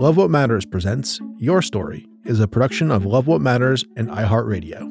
Love 0.00 0.16
What 0.16 0.30
Matters 0.30 0.64
presents 0.64 1.20
Your 1.38 1.60
Story 1.60 2.06
is 2.24 2.38
a 2.38 2.46
production 2.46 2.92
of 2.92 3.04
Love 3.04 3.26
What 3.26 3.40
Matters 3.40 3.84
and 3.96 4.08
iHeartRadio. 4.08 4.88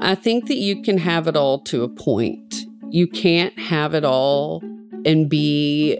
I 0.00 0.16
think 0.16 0.48
that 0.48 0.56
you 0.56 0.82
can 0.82 0.98
have 0.98 1.28
it 1.28 1.36
all 1.36 1.60
to 1.60 1.84
a 1.84 1.88
point. 1.88 2.66
You 2.88 3.06
can't 3.06 3.56
have 3.56 3.94
it 3.94 4.04
all 4.04 4.64
and 5.06 5.30
be 5.30 5.96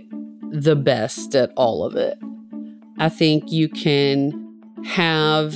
the 0.50 0.74
best 0.74 1.36
at 1.36 1.52
all 1.56 1.84
of 1.84 1.94
it. 1.94 2.18
I 2.98 3.10
think 3.10 3.52
you 3.52 3.68
can 3.68 4.60
have 4.84 5.54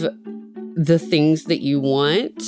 the 0.77 1.01
things 1.01 1.47
that 1.47 1.61
you 1.61 1.81
want 1.81 2.41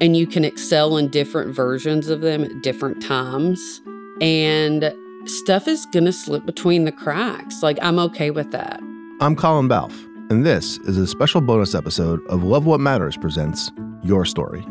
and 0.00 0.16
you 0.16 0.26
can 0.26 0.44
excel 0.44 0.96
in 0.96 1.10
different 1.10 1.54
versions 1.54 2.08
of 2.08 2.22
them 2.22 2.42
at 2.42 2.62
different 2.64 3.00
times. 3.00 3.80
And 4.20 4.92
stuff 5.26 5.68
is 5.68 5.86
going 5.92 6.06
to 6.06 6.12
slip 6.12 6.44
between 6.44 6.86
the 6.86 6.92
cracks. 6.92 7.62
Like, 7.62 7.78
I'm 7.80 8.00
okay 8.00 8.32
with 8.32 8.50
that. 8.50 8.80
I'm 9.20 9.36
Colin 9.36 9.68
Balfe, 9.68 10.08
and 10.28 10.44
this 10.44 10.78
is 10.78 10.98
a 10.98 11.06
special 11.06 11.40
bonus 11.40 11.72
episode 11.72 12.20
of 12.26 12.42
Love 12.42 12.66
What 12.66 12.80
Matters 12.80 13.16
presents 13.16 13.70
Your 14.02 14.24
Story. 14.24 14.66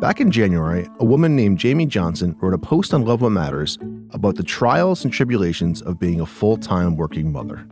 Back 0.00 0.20
in 0.20 0.32
January, 0.32 0.88
a 0.98 1.04
woman 1.04 1.36
named 1.36 1.58
Jamie 1.58 1.86
Johnson 1.86 2.34
wrote 2.40 2.54
a 2.54 2.58
post 2.58 2.92
on 2.92 3.04
Love 3.04 3.22
What 3.22 3.30
Matters 3.30 3.78
about 4.10 4.34
the 4.34 4.42
trials 4.42 5.04
and 5.04 5.12
tribulations 5.12 5.80
of 5.82 6.00
being 6.00 6.20
a 6.20 6.26
full 6.26 6.56
time 6.56 6.96
working 6.96 7.30
mother. 7.30 7.68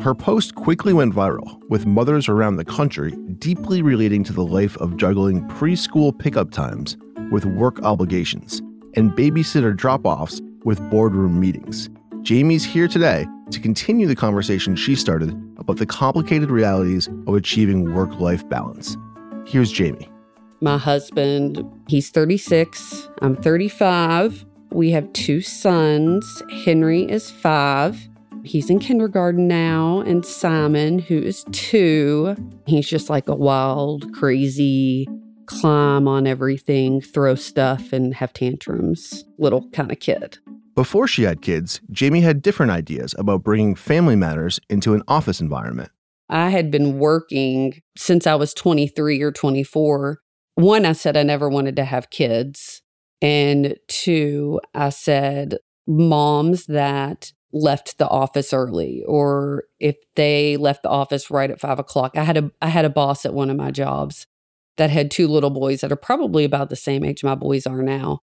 Her 0.00 0.14
post 0.14 0.54
quickly 0.54 0.94
went 0.94 1.14
viral, 1.14 1.60
with 1.68 1.84
mothers 1.84 2.26
around 2.26 2.56
the 2.56 2.64
country 2.64 3.12
deeply 3.38 3.82
relating 3.82 4.24
to 4.24 4.32
the 4.32 4.46
life 4.46 4.78
of 4.78 4.96
juggling 4.96 5.46
preschool 5.48 6.18
pickup 6.18 6.52
times 6.52 6.96
with 7.30 7.44
work 7.44 7.82
obligations 7.82 8.62
and 8.94 9.12
babysitter 9.12 9.76
drop 9.76 10.06
offs 10.06 10.40
with 10.64 10.80
boardroom 10.90 11.38
meetings. 11.38 11.90
Jamie's 12.24 12.64
here 12.64 12.88
today 12.88 13.26
to 13.50 13.60
continue 13.60 14.06
the 14.06 14.16
conversation 14.16 14.76
she 14.76 14.94
started 14.94 15.30
about 15.58 15.76
the 15.76 15.84
complicated 15.84 16.50
realities 16.50 17.06
of 17.26 17.34
achieving 17.34 17.92
work 17.92 18.18
life 18.18 18.48
balance. 18.48 18.96
Here's 19.46 19.70
Jamie. 19.70 20.10
My 20.62 20.78
husband, 20.78 21.62
he's 21.86 22.08
36, 22.08 23.10
I'm 23.20 23.36
35. 23.36 24.46
We 24.72 24.90
have 24.92 25.12
two 25.12 25.42
sons. 25.42 26.42
Henry 26.64 27.02
is 27.02 27.30
five. 27.30 28.00
He's 28.42 28.70
in 28.70 28.78
kindergarten 28.78 29.46
now, 29.46 30.00
and 30.00 30.24
Simon, 30.24 31.00
who 31.00 31.18
is 31.18 31.44
two, 31.52 32.36
he's 32.66 32.88
just 32.88 33.10
like 33.10 33.28
a 33.28 33.34
wild, 33.34 34.14
crazy, 34.14 35.06
climb 35.44 36.08
on 36.08 36.26
everything, 36.26 37.02
throw 37.02 37.34
stuff, 37.34 37.92
and 37.92 38.14
have 38.14 38.32
tantrums 38.32 39.24
little 39.36 39.68
kind 39.72 39.92
of 39.92 39.98
kid. 39.98 40.38
Before 40.74 41.06
she 41.06 41.22
had 41.22 41.40
kids, 41.40 41.80
Jamie 41.92 42.22
had 42.22 42.42
different 42.42 42.72
ideas 42.72 43.14
about 43.16 43.44
bringing 43.44 43.76
family 43.76 44.16
matters 44.16 44.58
into 44.68 44.94
an 44.94 45.02
office 45.06 45.40
environment. 45.40 45.90
I 46.28 46.50
had 46.50 46.70
been 46.70 46.98
working 46.98 47.80
since 47.96 48.26
I 48.26 48.34
was 48.34 48.52
23 48.54 49.22
or 49.22 49.30
24. 49.30 50.18
One, 50.56 50.84
I 50.84 50.92
said 50.92 51.16
I 51.16 51.22
never 51.22 51.48
wanted 51.48 51.76
to 51.76 51.84
have 51.84 52.10
kids. 52.10 52.82
And 53.22 53.76
two, 53.86 54.60
I 54.74 54.88
said 54.88 55.58
moms 55.86 56.66
that 56.66 57.32
left 57.52 57.98
the 57.98 58.08
office 58.08 58.52
early 58.52 59.04
or 59.06 59.64
if 59.78 59.94
they 60.16 60.56
left 60.56 60.82
the 60.82 60.88
office 60.88 61.30
right 61.30 61.52
at 61.52 61.60
five 61.60 61.78
o'clock. 61.78 62.16
I 62.16 62.24
had 62.24 62.36
a 62.36 62.50
I 62.60 62.68
had 62.68 62.84
a 62.84 62.90
boss 62.90 63.24
at 63.24 63.32
one 63.32 63.48
of 63.48 63.56
my 63.56 63.70
jobs 63.70 64.26
that 64.76 64.90
had 64.90 65.08
two 65.08 65.28
little 65.28 65.50
boys 65.50 65.82
that 65.82 65.92
are 65.92 65.96
probably 65.96 66.44
about 66.44 66.68
the 66.68 66.74
same 66.74 67.04
age 67.04 67.22
my 67.22 67.36
boys 67.36 67.64
are 67.64 67.80
now 67.80 68.22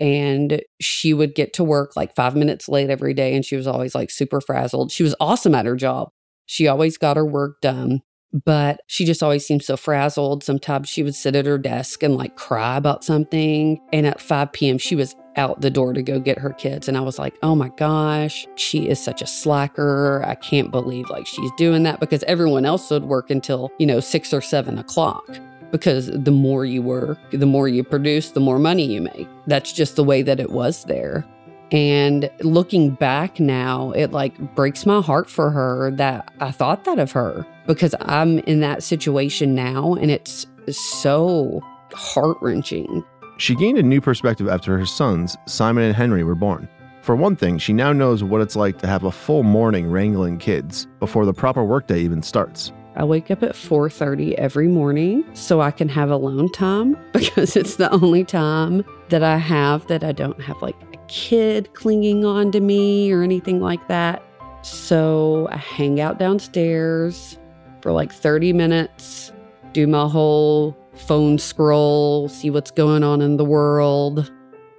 and 0.00 0.62
she 0.80 1.14
would 1.14 1.34
get 1.34 1.52
to 1.54 1.64
work 1.64 1.94
like 1.94 2.14
five 2.14 2.34
minutes 2.34 2.68
late 2.68 2.90
every 2.90 3.14
day 3.14 3.34
and 3.34 3.44
she 3.44 3.56
was 3.56 3.66
always 3.66 3.94
like 3.94 4.10
super 4.10 4.40
frazzled. 4.40 4.90
She 4.90 5.02
was 5.02 5.14
awesome 5.20 5.54
at 5.54 5.66
her 5.66 5.76
job. 5.76 6.08
She 6.46 6.66
always 6.66 6.98
got 6.98 7.16
her 7.16 7.26
work 7.26 7.60
done 7.60 8.02
but 8.32 8.80
she 8.86 9.04
just 9.04 9.22
always 9.22 9.44
seemed 9.44 9.62
so 9.62 9.76
frazzled. 9.76 10.44
Sometimes 10.44 10.88
she 10.88 11.02
would 11.02 11.14
sit 11.14 11.34
at 11.34 11.46
her 11.46 11.58
desk 11.58 12.02
and 12.02 12.16
like 12.16 12.36
cry 12.36 12.76
about 12.76 13.04
something 13.04 13.80
and 13.92 14.06
at 14.06 14.20
5 14.20 14.52
p.m 14.52 14.78
she 14.78 14.94
was 14.94 15.14
out 15.36 15.60
the 15.60 15.70
door 15.70 15.92
to 15.92 16.02
go 16.02 16.18
get 16.18 16.38
her 16.38 16.50
kids 16.50 16.88
and 16.88 16.96
i 16.96 17.00
was 17.00 17.16
like 17.16 17.36
oh 17.44 17.54
my 17.54 17.68
gosh 17.76 18.46
she 18.56 18.88
is 18.88 18.98
such 18.98 19.22
a 19.22 19.26
slacker. 19.26 20.22
I 20.26 20.34
can't 20.34 20.70
believe 20.70 21.08
like 21.08 21.26
she's 21.26 21.50
doing 21.56 21.84
that 21.84 22.00
because 22.00 22.24
everyone 22.24 22.64
else 22.64 22.90
would 22.90 23.04
work 23.04 23.30
until 23.30 23.70
you 23.78 23.86
know 23.86 24.00
six 24.00 24.32
or 24.32 24.40
seven 24.40 24.78
o'clock 24.78 25.24
because 25.70 26.10
the 26.12 26.30
more 26.30 26.64
you 26.64 26.82
work, 26.82 27.18
the 27.30 27.46
more 27.46 27.68
you 27.68 27.84
produce, 27.84 28.30
the 28.30 28.40
more 28.40 28.58
money 28.58 28.84
you 28.84 29.00
make. 29.00 29.28
That's 29.46 29.72
just 29.72 29.96
the 29.96 30.04
way 30.04 30.22
that 30.22 30.40
it 30.40 30.50
was 30.50 30.84
there. 30.84 31.24
And 31.72 32.28
looking 32.40 32.90
back 32.90 33.38
now, 33.38 33.92
it 33.92 34.10
like 34.10 34.36
breaks 34.56 34.84
my 34.84 35.00
heart 35.00 35.30
for 35.30 35.50
her 35.50 35.92
that 35.92 36.32
I 36.40 36.50
thought 36.50 36.84
that 36.84 36.98
of 36.98 37.12
her 37.12 37.46
because 37.66 37.94
I'm 38.00 38.40
in 38.40 38.60
that 38.60 38.82
situation 38.82 39.54
now 39.54 39.94
and 39.94 40.10
it's 40.10 40.46
so 40.68 41.60
heart 41.92 42.38
wrenching. 42.40 43.04
She 43.38 43.54
gained 43.54 43.78
a 43.78 43.82
new 43.82 44.00
perspective 44.00 44.48
after 44.48 44.76
her 44.76 44.86
sons, 44.86 45.36
Simon 45.46 45.84
and 45.84 45.94
Henry, 45.94 46.24
were 46.24 46.34
born. 46.34 46.68
For 47.02 47.16
one 47.16 47.36
thing, 47.36 47.56
she 47.56 47.72
now 47.72 47.92
knows 47.92 48.22
what 48.22 48.42
it's 48.42 48.56
like 48.56 48.78
to 48.78 48.86
have 48.86 49.04
a 49.04 49.10
full 49.10 49.42
morning 49.42 49.90
wrangling 49.90 50.38
kids 50.38 50.86
before 50.98 51.24
the 51.24 51.32
proper 51.32 51.64
workday 51.64 52.00
even 52.00 52.22
starts. 52.22 52.72
I 52.96 53.04
wake 53.04 53.30
up 53.30 53.42
at 53.42 53.54
4:30 53.54 54.34
every 54.34 54.68
morning 54.68 55.24
so 55.32 55.60
I 55.60 55.70
can 55.70 55.88
have 55.88 56.10
alone 56.10 56.50
time 56.50 56.96
because 57.12 57.56
it's 57.56 57.76
the 57.76 57.90
only 57.92 58.24
time 58.24 58.84
that 59.10 59.22
I 59.22 59.36
have 59.36 59.86
that 59.86 60.02
I 60.02 60.12
don't 60.12 60.40
have 60.40 60.60
like 60.60 60.76
a 60.92 60.96
kid 61.06 61.72
clinging 61.74 62.24
on 62.24 62.50
to 62.52 62.60
me 62.60 63.12
or 63.12 63.22
anything 63.22 63.60
like 63.60 63.86
that. 63.88 64.22
So 64.62 65.48
I 65.50 65.56
hang 65.56 66.00
out 66.00 66.18
downstairs 66.18 67.38
for 67.80 67.92
like 67.92 68.12
30 68.12 68.52
minutes, 68.52 69.32
do 69.72 69.86
my 69.86 70.06
whole 70.06 70.76
phone 70.94 71.38
scroll, 71.38 72.28
see 72.28 72.50
what's 72.50 72.70
going 72.70 73.02
on 73.02 73.22
in 73.22 73.36
the 73.36 73.44
world, 73.44 74.30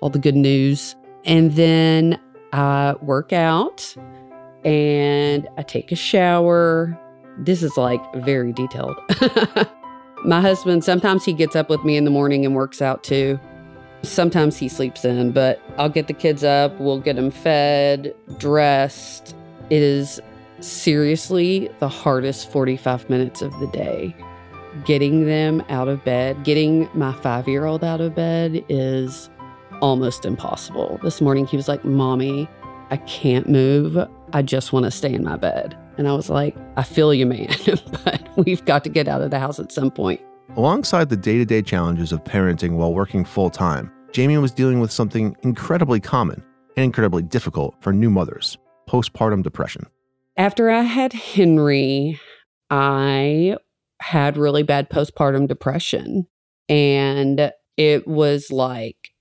all 0.02 0.10
the 0.10 0.20
good 0.20 0.36
news. 0.36 0.96
And 1.26 1.54
then 1.54 2.20
I 2.54 2.96
work 3.02 3.34
out 3.34 3.96
and 4.64 5.48
I 5.58 5.64
take 5.64 5.92
a 5.92 5.96
shower, 5.96 7.00
this 7.42 7.64
is 7.64 7.76
like 7.78 8.02
very 8.16 8.54
detailed. 8.54 8.96
My 10.24 10.40
husband, 10.40 10.84
sometimes 10.84 11.26
he 11.26 11.34
gets 11.34 11.56
up 11.56 11.70
with 11.70 11.84
me 11.84 11.98
in 11.98 12.06
the 12.06 12.12
morning 12.12 12.46
and 12.46 12.56
works 12.56 12.82
out 12.82 13.04
too. 13.04 13.40
Sometimes 14.04 14.58
he 14.58 14.68
sleeps 14.68 15.04
in, 15.04 15.32
but 15.32 15.62
I'll 15.78 15.90
get 15.90 16.08
the 16.08 16.14
kids 16.14 16.44
up, 16.44 16.80
we'll 16.80 17.00
get 17.00 17.16
them 17.16 17.32
fed, 17.32 18.16
dressed. 18.38 19.36
It 19.70 19.82
is 19.82 20.20
seriously 20.60 21.70
the 21.80 21.90
hardest 21.90 22.52
45 22.52 23.10
minutes 23.10 23.42
of 23.42 23.52
the 23.60 23.68
day. 23.68 24.16
Getting 24.86 25.26
them 25.26 25.64
out 25.70 25.88
of 25.88 26.04
bed, 26.06 26.44
getting 26.44 26.88
my 26.94 27.14
five 27.14 27.48
year 27.48 27.66
old 27.66 27.84
out 27.84 28.02
of 28.02 28.16
bed 28.16 28.64
is 28.70 29.30
almost 29.82 30.26
impossible. 30.26 31.00
This 31.04 31.20
morning 31.20 31.46
he 31.46 31.58
was 31.58 31.68
like, 31.68 31.84
Mommy, 31.84 32.48
I 32.92 32.98
can't 32.98 33.50
move. 33.50 33.98
I 34.34 34.42
just 34.42 34.74
want 34.74 34.86
to 34.86 34.92
stay 34.92 35.14
in 35.14 35.24
my 35.24 35.36
bed. 35.36 35.78
And 35.98 36.08
I 36.08 36.14
was 36.14 36.30
like, 36.30 36.56
I 36.78 36.84
feel 36.84 37.14
you, 37.14 37.26
man, 37.26 37.50
but 38.06 38.28
we've 38.38 38.64
got 38.66 38.84
to 38.86 38.90
get 38.90 39.08
out 39.08 39.22
of 39.22 39.32
the 39.32 39.40
house 39.40 39.60
at 39.60 39.72
some 39.72 39.92
point. 39.92 40.22
Alongside 40.56 41.10
the 41.10 41.18
day 41.18 41.38
to 41.38 41.46
day 41.46 41.62
challenges 41.62 42.12
of 42.12 42.24
parenting 42.24 42.72
while 42.72 42.94
working 42.94 43.26
full 43.26 43.50
time, 43.50 43.92
Jamie 44.12 44.38
was 44.38 44.52
dealing 44.52 44.80
with 44.80 44.92
something 44.92 45.36
incredibly 45.44 46.00
common 46.00 46.44
and 46.76 46.84
incredibly 46.86 47.24
difficult 47.24 47.76
for 47.82 47.94
new 47.94 48.10
mothers 48.10 48.58
postpartum 48.90 49.42
depression. 49.42 49.86
After 50.36 50.70
I 50.70 50.82
had 50.82 51.14
Henry, 51.14 52.20
I 52.70 53.56
had 54.02 54.36
really 54.36 54.64
bad 54.64 54.90
postpartum 54.90 55.48
depression. 55.48 56.28
And 56.68 57.52
it 57.78 58.08
was 58.08 58.52
like 58.52 59.12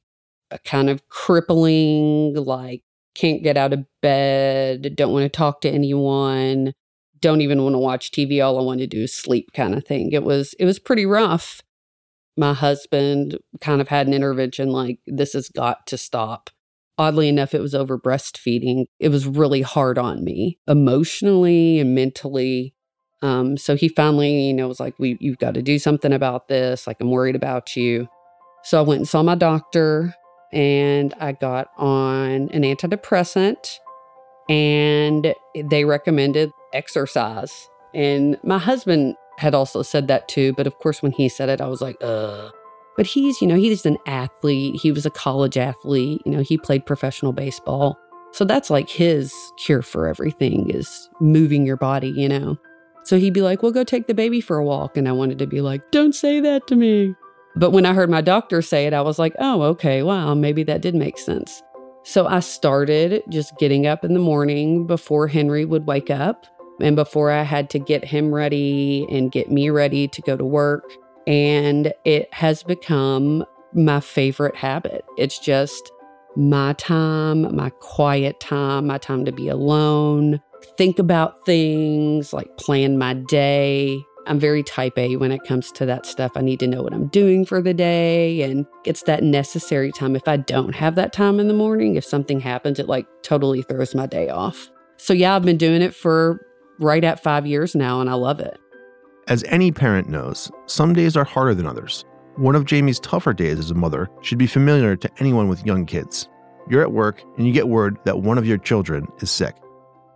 a 0.50 0.58
kind 0.58 0.90
of 0.90 1.08
crippling, 1.08 2.34
like, 2.34 2.82
can't 3.20 3.42
get 3.42 3.58
out 3.58 3.74
of 3.74 3.84
bed, 4.00 4.96
don't 4.96 5.12
want 5.12 5.24
to 5.24 5.28
talk 5.28 5.60
to 5.60 5.70
anyone, 5.70 6.72
don't 7.20 7.42
even 7.42 7.62
want 7.62 7.74
to 7.74 7.78
watch 7.78 8.10
TV. 8.10 8.42
All 8.42 8.58
I 8.58 8.62
want 8.62 8.80
to 8.80 8.86
do 8.86 9.02
is 9.02 9.14
sleep 9.14 9.52
kind 9.52 9.74
of 9.74 9.84
thing. 9.84 10.12
It 10.12 10.24
was 10.24 10.54
it 10.58 10.64
was 10.64 10.78
pretty 10.78 11.04
rough. 11.04 11.60
My 12.36 12.54
husband 12.54 13.38
kind 13.60 13.82
of 13.82 13.88
had 13.88 14.06
an 14.06 14.14
intervention 14.14 14.70
like 14.70 15.00
this 15.06 15.34
has 15.34 15.50
got 15.50 15.86
to 15.88 15.98
stop. 15.98 16.48
Oddly 16.96 17.28
enough, 17.28 17.54
it 17.54 17.60
was 17.60 17.74
over 17.74 17.98
breastfeeding. 17.98 18.86
It 18.98 19.10
was 19.10 19.26
really 19.26 19.62
hard 19.62 19.98
on 19.98 20.24
me 20.24 20.58
emotionally 20.66 21.78
and 21.78 21.94
mentally. 21.94 22.74
Um, 23.22 23.58
so 23.58 23.76
he 23.76 23.88
finally, 23.88 24.46
you 24.46 24.54
know, 24.54 24.68
was 24.68 24.80
like, 24.80 24.94
"We, 24.98 25.18
you've 25.20 25.38
got 25.38 25.54
to 25.54 25.62
do 25.62 25.78
something 25.78 26.12
about 26.12 26.48
this. 26.48 26.86
Like, 26.86 26.96
I'm 27.00 27.10
worried 27.10 27.36
about 27.36 27.76
you." 27.76 28.08
So 28.64 28.78
I 28.78 28.82
went 28.82 29.00
and 29.00 29.08
saw 29.08 29.22
my 29.22 29.34
doctor, 29.34 30.14
and 30.52 31.14
I 31.20 31.32
got 31.32 31.70
on 31.76 32.48
an 32.50 32.62
antidepressant, 32.62 33.78
and 34.48 35.34
they 35.54 35.84
recommended 35.84 36.50
exercise. 36.72 37.68
And 37.94 38.38
my 38.42 38.58
husband 38.58 39.16
had 39.38 39.54
also 39.54 39.82
said 39.82 40.08
that 40.08 40.28
too, 40.28 40.52
but 40.54 40.66
of 40.66 40.78
course, 40.78 41.02
when 41.02 41.12
he 41.12 41.28
said 41.28 41.48
it, 41.48 41.60
I 41.60 41.66
was 41.66 41.80
like, 41.80 41.96
"Uh." 42.02 42.50
But 42.96 43.06
he's, 43.06 43.40
you 43.40 43.46
know, 43.46 43.54
he's 43.54 43.86
an 43.86 43.96
athlete. 44.06 44.78
He 44.82 44.92
was 44.92 45.06
a 45.06 45.10
college 45.10 45.56
athlete. 45.56 46.20
You 46.26 46.32
know, 46.32 46.42
he 46.42 46.58
played 46.58 46.84
professional 46.84 47.32
baseball. 47.32 47.98
So 48.32 48.44
that's 48.44 48.68
like 48.68 48.90
his 48.90 49.32
cure 49.56 49.80
for 49.80 50.06
everything 50.06 50.68
is 50.68 51.08
moving 51.20 51.64
your 51.64 51.76
body, 51.76 52.10
you 52.10 52.28
know. 52.28 52.58
So 53.04 53.18
he'd 53.18 53.32
be 53.32 53.40
like, 53.42 53.62
well, 53.62 53.72
go 53.72 53.84
take 53.84 54.06
the 54.06 54.14
baby 54.14 54.40
for 54.40 54.58
a 54.58 54.64
walk. 54.64 54.96
And 54.96 55.08
I 55.08 55.12
wanted 55.12 55.38
to 55.38 55.46
be 55.46 55.60
like, 55.60 55.90
don't 55.90 56.14
say 56.14 56.40
that 56.40 56.66
to 56.66 56.76
me. 56.76 57.14
But 57.56 57.70
when 57.70 57.86
I 57.86 57.94
heard 57.94 58.10
my 58.10 58.20
doctor 58.20 58.62
say 58.62 58.86
it, 58.86 58.94
I 58.94 59.02
was 59.02 59.18
like, 59.18 59.34
oh, 59.38 59.62
okay, 59.62 60.02
wow, 60.02 60.34
maybe 60.34 60.62
that 60.64 60.82
did 60.82 60.94
make 60.94 61.18
sense. 61.18 61.62
So 62.04 62.26
I 62.26 62.40
started 62.40 63.22
just 63.28 63.56
getting 63.58 63.86
up 63.86 64.04
in 64.04 64.14
the 64.14 64.20
morning 64.20 64.86
before 64.86 65.28
Henry 65.28 65.64
would 65.64 65.86
wake 65.86 66.10
up 66.10 66.46
and 66.80 66.96
before 66.96 67.30
I 67.30 67.42
had 67.42 67.68
to 67.70 67.78
get 67.78 68.04
him 68.04 68.34
ready 68.34 69.06
and 69.10 69.30
get 69.30 69.50
me 69.50 69.68
ready 69.70 70.08
to 70.08 70.22
go 70.22 70.36
to 70.36 70.44
work. 70.44 70.84
And 71.26 71.92
it 72.04 72.32
has 72.32 72.62
become 72.62 73.44
my 73.74 74.00
favorite 74.00 74.56
habit. 74.56 75.04
It's 75.18 75.38
just 75.38 75.92
my 76.36 76.72
time, 76.74 77.54
my 77.54 77.70
quiet 77.80 78.40
time, 78.40 78.86
my 78.86 78.98
time 78.98 79.24
to 79.24 79.32
be 79.32 79.48
alone, 79.48 80.40
think 80.76 80.98
about 80.98 81.44
things, 81.44 82.32
like 82.32 82.56
plan 82.56 82.98
my 82.98 83.14
day. 83.14 84.02
I'm 84.26 84.38
very 84.38 84.62
type 84.62 84.98
A 84.98 85.16
when 85.16 85.32
it 85.32 85.44
comes 85.44 85.72
to 85.72 85.86
that 85.86 86.06
stuff. 86.06 86.32
I 86.36 86.40
need 86.40 86.60
to 86.60 86.66
know 86.66 86.82
what 86.82 86.92
I'm 86.92 87.08
doing 87.08 87.44
for 87.44 87.60
the 87.62 87.74
day. 87.74 88.42
And 88.42 88.66
it's 88.84 89.02
that 89.04 89.22
necessary 89.22 89.92
time. 89.92 90.14
If 90.14 90.28
I 90.28 90.36
don't 90.36 90.74
have 90.74 90.94
that 90.96 91.12
time 91.12 91.40
in 91.40 91.48
the 91.48 91.54
morning, 91.54 91.96
if 91.96 92.04
something 92.04 92.40
happens, 92.40 92.78
it 92.78 92.88
like 92.88 93.06
totally 93.22 93.62
throws 93.62 93.94
my 93.94 94.06
day 94.06 94.28
off. 94.28 94.70
So, 94.98 95.12
yeah, 95.12 95.34
I've 95.34 95.44
been 95.44 95.56
doing 95.56 95.82
it 95.82 95.94
for 95.94 96.46
right 96.78 97.04
at 97.04 97.22
five 97.22 97.46
years 97.46 97.74
now, 97.74 98.00
and 98.00 98.10
I 98.10 98.14
love 98.14 98.40
it. 98.40 98.58
As 99.28 99.44
any 99.44 99.70
parent 99.72 100.08
knows, 100.08 100.50
some 100.66 100.92
days 100.92 101.16
are 101.16 101.24
harder 101.24 101.54
than 101.54 101.66
others. 101.66 102.04
One 102.36 102.54
of 102.54 102.64
Jamie's 102.64 103.00
tougher 103.00 103.32
days 103.32 103.58
as 103.58 103.70
a 103.70 103.74
mother 103.74 104.08
should 104.22 104.38
be 104.38 104.46
familiar 104.46 104.96
to 104.96 105.10
anyone 105.18 105.48
with 105.48 105.64
young 105.64 105.86
kids. 105.86 106.28
You're 106.68 106.82
at 106.82 106.92
work 106.92 107.22
and 107.36 107.46
you 107.46 107.52
get 107.52 107.68
word 107.68 107.98
that 108.04 108.20
one 108.20 108.38
of 108.38 108.46
your 108.46 108.58
children 108.58 109.06
is 109.18 109.30
sick. 109.30 109.56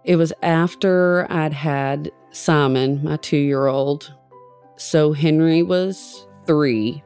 It 0.04 0.16
was 0.16 0.32
after 0.42 1.26
I'd 1.30 1.52
had 1.52 2.10
Simon, 2.34 3.02
my 3.04 3.16
two 3.16 3.36
year 3.36 3.66
old. 3.66 4.12
So 4.76 5.12
Henry 5.12 5.62
was 5.62 6.26
three 6.46 7.02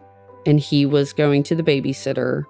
and 0.46 0.58
he 0.58 0.86
was 0.86 1.12
going 1.12 1.42
to 1.44 1.54
the 1.54 1.62
babysitter. 1.62 2.44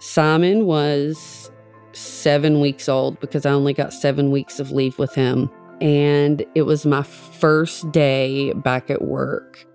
Simon 0.00 0.66
was 0.66 1.50
seven 1.92 2.60
weeks 2.60 2.88
old 2.88 3.18
because 3.20 3.46
I 3.46 3.52
only 3.52 3.72
got 3.72 3.92
seven 3.92 4.30
weeks 4.30 4.60
of 4.60 4.70
leave 4.70 4.98
with 4.98 5.14
him. 5.14 5.50
And 5.80 6.44
it 6.54 6.62
was 6.62 6.84
my 6.84 7.02
first 7.02 7.90
day 7.90 8.52
back 8.52 8.90
at 8.90 9.02
work. 9.02 9.66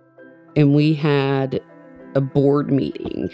And 0.56 0.76
we 0.76 0.94
had 0.94 1.60
a 2.14 2.22
board 2.22 2.72
meeting. 2.72 3.30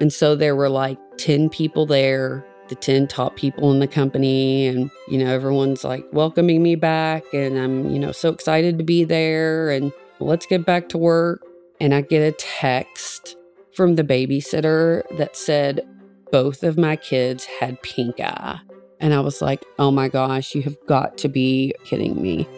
And 0.00 0.12
so 0.12 0.36
there 0.36 0.54
were 0.54 0.68
like 0.68 0.98
10 1.18 1.48
people 1.48 1.86
there 1.86 2.46
the 2.68 2.74
10 2.74 3.08
top 3.08 3.36
people 3.36 3.70
in 3.70 3.78
the 3.78 3.86
company 3.86 4.66
and 4.66 4.90
you 5.08 5.18
know 5.18 5.26
everyone's 5.26 5.84
like 5.84 6.06
welcoming 6.12 6.62
me 6.62 6.74
back 6.74 7.22
and 7.32 7.58
i'm 7.58 7.90
you 7.90 7.98
know 7.98 8.12
so 8.12 8.30
excited 8.30 8.78
to 8.78 8.84
be 8.84 9.04
there 9.04 9.70
and 9.70 9.92
let's 10.20 10.46
get 10.46 10.64
back 10.64 10.88
to 10.90 10.98
work. 10.98 11.42
And 11.80 11.94
i 11.94 12.00
get 12.00 12.20
a 12.20 12.32
text 12.32 13.36
from 13.74 13.96
the 13.96 14.04
babysitter 14.04 15.02
that 15.18 15.36
said 15.36 15.86
both 16.30 16.62
of 16.62 16.78
my 16.78 16.96
kids 16.96 17.44
had 17.44 17.80
pink 17.82 18.20
eye. 18.20 18.60
And 19.00 19.12
i 19.12 19.20
was 19.20 19.42
like 19.42 19.64
oh 19.78 19.90
my 19.90 20.08
gosh 20.08 20.54
you 20.54 20.62
have 20.62 20.76
got 20.86 21.18
to 21.18 21.28
be 21.28 21.74
kidding 21.84 22.20
me. 22.20 22.48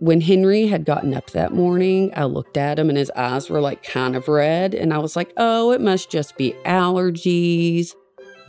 When 0.00 0.20
henry 0.20 0.66
had 0.66 0.84
gotten 0.84 1.14
up 1.14 1.30
that 1.30 1.52
morning 1.52 2.12
i 2.16 2.24
looked 2.24 2.56
at 2.56 2.78
him 2.78 2.88
and 2.88 2.98
his 2.98 3.10
eyes 3.12 3.48
were 3.48 3.60
like 3.60 3.82
kind 3.82 4.16
of 4.16 4.28
red. 4.28 4.74
And 4.74 4.92
i 4.92 4.98
was 4.98 5.16
like 5.16 5.32
oh 5.36 5.70
it 5.70 5.80
must 5.80 6.10
just 6.10 6.36
be 6.36 6.54
allergies 6.64 7.94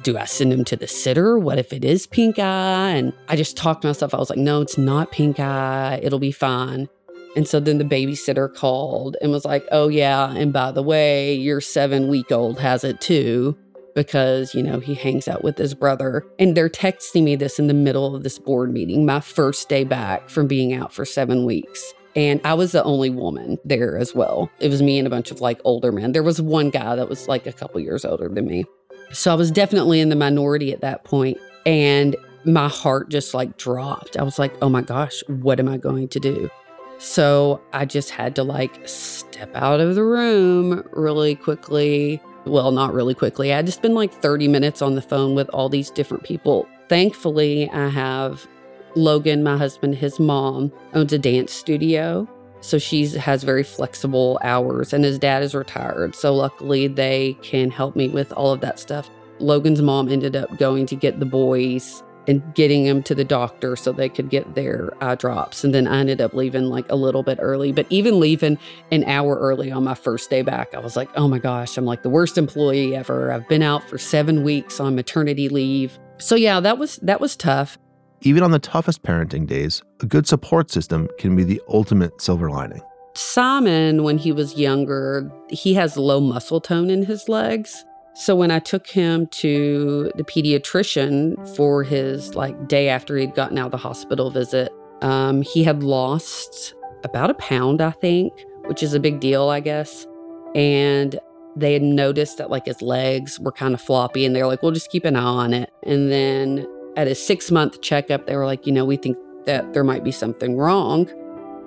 do 0.03 0.17
I 0.17 0.25
send 0.25 0.51
him 0.53 0.63
to 0.65 0.75
the 0.75 0.87
sitter? 0.87 1.37
What 1.37 1.59
if 1.59 1.73
it 1.73 1.85
is 1.85 2.07
pink 2.07 2.39
eye? 2.39 2.89
And 2.89 3.13
I 3.27 3.35
just 3.35 3.57
talked 3.57 3.83
myself. 3.83 4.13
I 4.13 4.17
was 4.17 4.29
like, 4.29 4.39
no, 4.39 4.61
it's 4.61 4.77
not 4.77 5.11
pink 5.11 5.39
eye. 5.39 5.99
It'll 6.01 6.19
be 6.19 6.31
fine. 6.31 6.89
And 7.35 7.47
so 7.47 7.59
then 7.59 7.77
the 7.77 7.85
babysitter 7.85 8.53
called 8.53 9.15
and 9.21 9.31
was 9.31 9.45
like, 9.45 9.65
oh, 9.71 9.87
yeah. 9.87 10.33
And 10.33 10.51
by 10.51 10.71
the 10.71 10.83
way, 10.83 11.33
your 11.33 11.61
seven 11.61 12.09
week 12.09 12.31
old 12.31 12.59
has 12.59 12.83
it 12.83 12.99
too, 12.99 13.57
because, 13.95 14.53
you 14.53 14.61
know, 14.61 14.79
he 14.79 14.93
hangs 14.93 15.27
out 15.27 15.43
with 15.43 15.57
his 15.57 15.73
brother. 15.73 16.25
And 16.39 16.57
they're 16.57 16.69
texting 16.69 17.23
me 17.23 17.35
this 17.35 17.57
in 17.57 17.67
the 17.67 17.73
middle 17.73 18.15
of 18.15 18.23
this 18.23 18.37
board 18.37 18.73
meeting, 18.73 19.05
my 19.05 19.21
first 19.21 19.69
day 19.69 19.85
back 19.85 20.29
from 20.29 20.47
being 20.47 20.73
out 20.73 20.93
for 20.93 21.05
seven 21.05 21.45
weeks. 21.45 21.93
And 22.13 22.41
I 22.43 22.53
was 22.55 22.73
the 22.73 22.83
only 22.83 23.09
woman 23.09 23.57
there 23.63 23.97
as 23.97 24.13
well. 24.13 24.51
It 24.59 24.67
was 24.67 24.81
me 24.81 24.97
and 24.97 25.07
a 25.07 25.09
bunch 25.09 25.31
of 25.31 25.39
like 25.39 25.61
older 25.63 25.93
men. 25.93 26.11
There 26.11 26.23
was 26.23 26.41
one 26.41 26.69
guy 26.69 26.97
that 26.97 27.07
was 27.07 27.29
like 27.29 27.47
a 27.47 27.53
couple 27.53 27.79
years 27.79 28.03
older 28.03 28.27
than 28.27 28.45
me. 28.45 28.65
So 29.13 29.31
I 29.31 29.35
was 29.35 29.51
definitely 29.51 29.99
in 29.99 30.09
the 30.09 30.15
minority 30.15 30.71
at 30.73 30.81
that 30.81 31.03
point, 31.03 31.37
And 31.65 32.15
my 32.43 32.67
heart 32.67 33.09
just 33.09 33.33
like 33.33 33.57
dropped. 33.57 34.17
I 34.17 34.23
was 34.23 34.39
like, 34.39 34.53
oh 34.61 34.69
my 34.69 34.81
gosh, 34.81 35.23
what 35.27 35.59
am 35.59 35.67
I 35.67 35.77
going 35.77 36.07
to 36.09 36.19
do? 36.19 36.49
So 36.97 37.61
I 37.73 37.85
just 37.85 38.09
had 38.09 38.35
to 38.35 38.43
like 38.43 38.87
step 38.87 39.55
out 39.55 39.79
of 39.79 39.95
the 39.95 40.03
room 40.03 40.83
really 40.91 41.35
quickly. 41.35 42.21
Well, 42.45 42.71
not 42.71 42.93
really 42.93 43.13
quickly. 43.13 43.53
I 43.53 43.57
had 43.57 43.65
to 43.67 43.71
spend 43.71 43.93
like 43.93 44.11
30 44.11 44.47
minutes 44.47 44.81
on 44.81 44.95
the 44.95 45.01
phone 45.01 45.35
with 45.35 45.49
all 45.49 45.69
these 45.69 45.91
different 45.91 46.23
people. 46.23 46.67
Thankfully, 46.89 47.69
I 47.69 47.89
have 47.89 48.47
Logan, 48.95 49.43
my 49.43 49.57
husband, 49.57 49.95
his 49.95 50.19
mom 50.19 50.71
owns 50.93 51.13
a 51.13 51.19
dance 51.19 51.53
studio. 51.53 52.27
So 52.61 52.77
she 52.77 53.07
has 53.07 53.43
very 53.43 53.63
flexible 53.63 54.39
hours, 54.43 54.93
and 54.93 55.03
his 55.03 55.19
dad 55.19 55.43
is 55.43 55.53
retired. 55.53 56.15
So 56.15 56.33
luckily, 56.33 56.87
they 56.87 57.37
can 57.41 57.71
help 57.71 57.95
me 57.95 58.07
with 58.07 58.31
all 58.33 58.51
of 58.51 58.61
that 58.61 58.79
stuff. 58.79 59.09
Logan's 59.39 59.81
mom 59.81 60.09
ended 60.09 60.35
up 60.35 60.57
going 60.57 60.85
to 60.85 60.95
get 60.95 61.19
the 61.19 61.25
boys 61.25 62.03
and 62.27 62.53
getting 62.53 62.85
them 62.85 63.01
to 63.03 63.15
the 63.15 63.23
doctor 63.23 63.75
so 63.75 63.91
they 63.91 64.09
could 64.09 64.29
get 64.29 64.55
their 64.55 64.93
eye 65.01 65.15
drops. 65.15 65.63
And 65.63 65.73
then 65.73 65.87
I 65.87 65.99
ended 65.99 66.21
up 66.21 66.33
leaving 66.33 66.65
like 66.65 66.85
a 66.89 66.95
little 66.95 67.23
bit 67.23 67.39
early, 67.41 67.71
but 67.71 67.87
even 67.89 68.19
leaving 68.19 68.57
an 68.91 69.03
hour 69.05 69.37
early 69.37 69.71
on 69.71 69.83
my 69.83 69.95
first 69.95 70.29
day 70.29 70.41
back, 70.43 70.73
I 70.73 70.79
was 70.79 70.95
like, 70.95 71.09
oh 71.15 71.27
my 71.27 71.39
gosh, 71.39 71.77
I'm 71.77 71.85
like 71.85 72.03
the 72.03 72.09
worst 72.09 72.37
employee 72.37 72.95
ever. 72.95 73.31
I've 73.31 73.47
been 73.47 73.63
out 73.63 73.87
for 73.89 73.97
seven 73.97 74.43
weeks 74.43 74.79
on 74.79 74.95
maternity 74.95 75.49
leave. 75.49 75.97
So 76.19 76.35
yeah, 76.35 76.59
that 76.59 76.77
was 76.77 76.97
that 76.97 77.19
was 77.19 77.35
tough. 77.35 77.79
Even 78.23 78.43
on 78.43 78.51
the 78.51 78.59
toughest 78.59 79.01
parenting 79.01 79.47
days, 79.47 79.81
a 80.01 80.05
good 80.05 80.27
support 80.27 80.69
system 80.69 81.09
can 81.17 81.35
be 81.35 81.43
the 81.43 81.59
ultimate 81.67 82.21
silver 82.21 82.51
lining. 82.51 82.81
Simon, 83.15 84.03
when 84.03 84.19
he 84.19 84.31
was 84.31 84.55
younger, 84.55 85.29
he 85.49 85.73
has 85.73 85.97
low 85.97 86.21
muscle 86.21 86.61
tone 86.61 86.91
in 86.91 87.03
his 87.03 87.27
legs. 87.27 87.83
So 88.13 88.35
when 88.35 88.51
I 88.51 88.59
took 88.59 88.87
him 88.87 89.25
to 89.27 90.11
the 90.15 90.23
pediatrician 90.23 91.55
for 91.55 91.83
his 91.83 92.35
like 92.35 92.67
day 92.67 92.89
after 92.89 93.17
he'd 93.17 93.33
gotten 93.33 93.57
out 93.57 93.65
of 93.65 93.71
the 93.71 93.77
hospital 93.77 94.29
visit, 94.29 94.71
um, 95.01 95.41
he 95.41 95.63
had 95.63 95.81
lost 95.81 96.75
about 97.03 97.31
a 97.31 97.35
pound, 97.35 97.81
I 97.81 97.91
think, 97.91 98.33
which 98.65 98.83
is 98.83 98.93
a 98.93 98.99
big 98.99 99.19
deal, 99.19 99.49
I 99.49 99.61
guess. 99.61 100.05
And 100.53 101.19
they 101.55 101.73
had 101.73 101.81
noticed 101.81 102.37
that 102.37 102.51
like 102.51 102.67
his 102.67 102.83
legs 102.83 103.39
were 103.39 103.51
kind 103.51 103.73
of 103.73 103.81
floppy, 103.81 104.25
and 104.25 104.35
they're 104.35 104.47
like, 104.47 104.61
"We'll 104.61 104.71
just 104.71 104.91
keep 104.91 105.05
an 105.05 105.15
eye 105.15 105.23
on 105.23 105.53
it." 105.53 105.71
And 105.83 106.11
then 106.11 106.67
at 106.95 107.07
his 107.07 107.23
six 107.23 107.51
month 107.51 107.81
checkup, 107.81 108.27
they 108.27 108.35
were 108.35 108.45
like, 108.45 108.65
you 108.65 108.71
know, 108.71 108.85
we 108.85 108.97
think 108.97 109.17
that 109.45 109.73
there 109.73 109.83
might 109.83 110.03
be 110.03 110.11
something 110.11 110.57
wrong. 110.57 111.09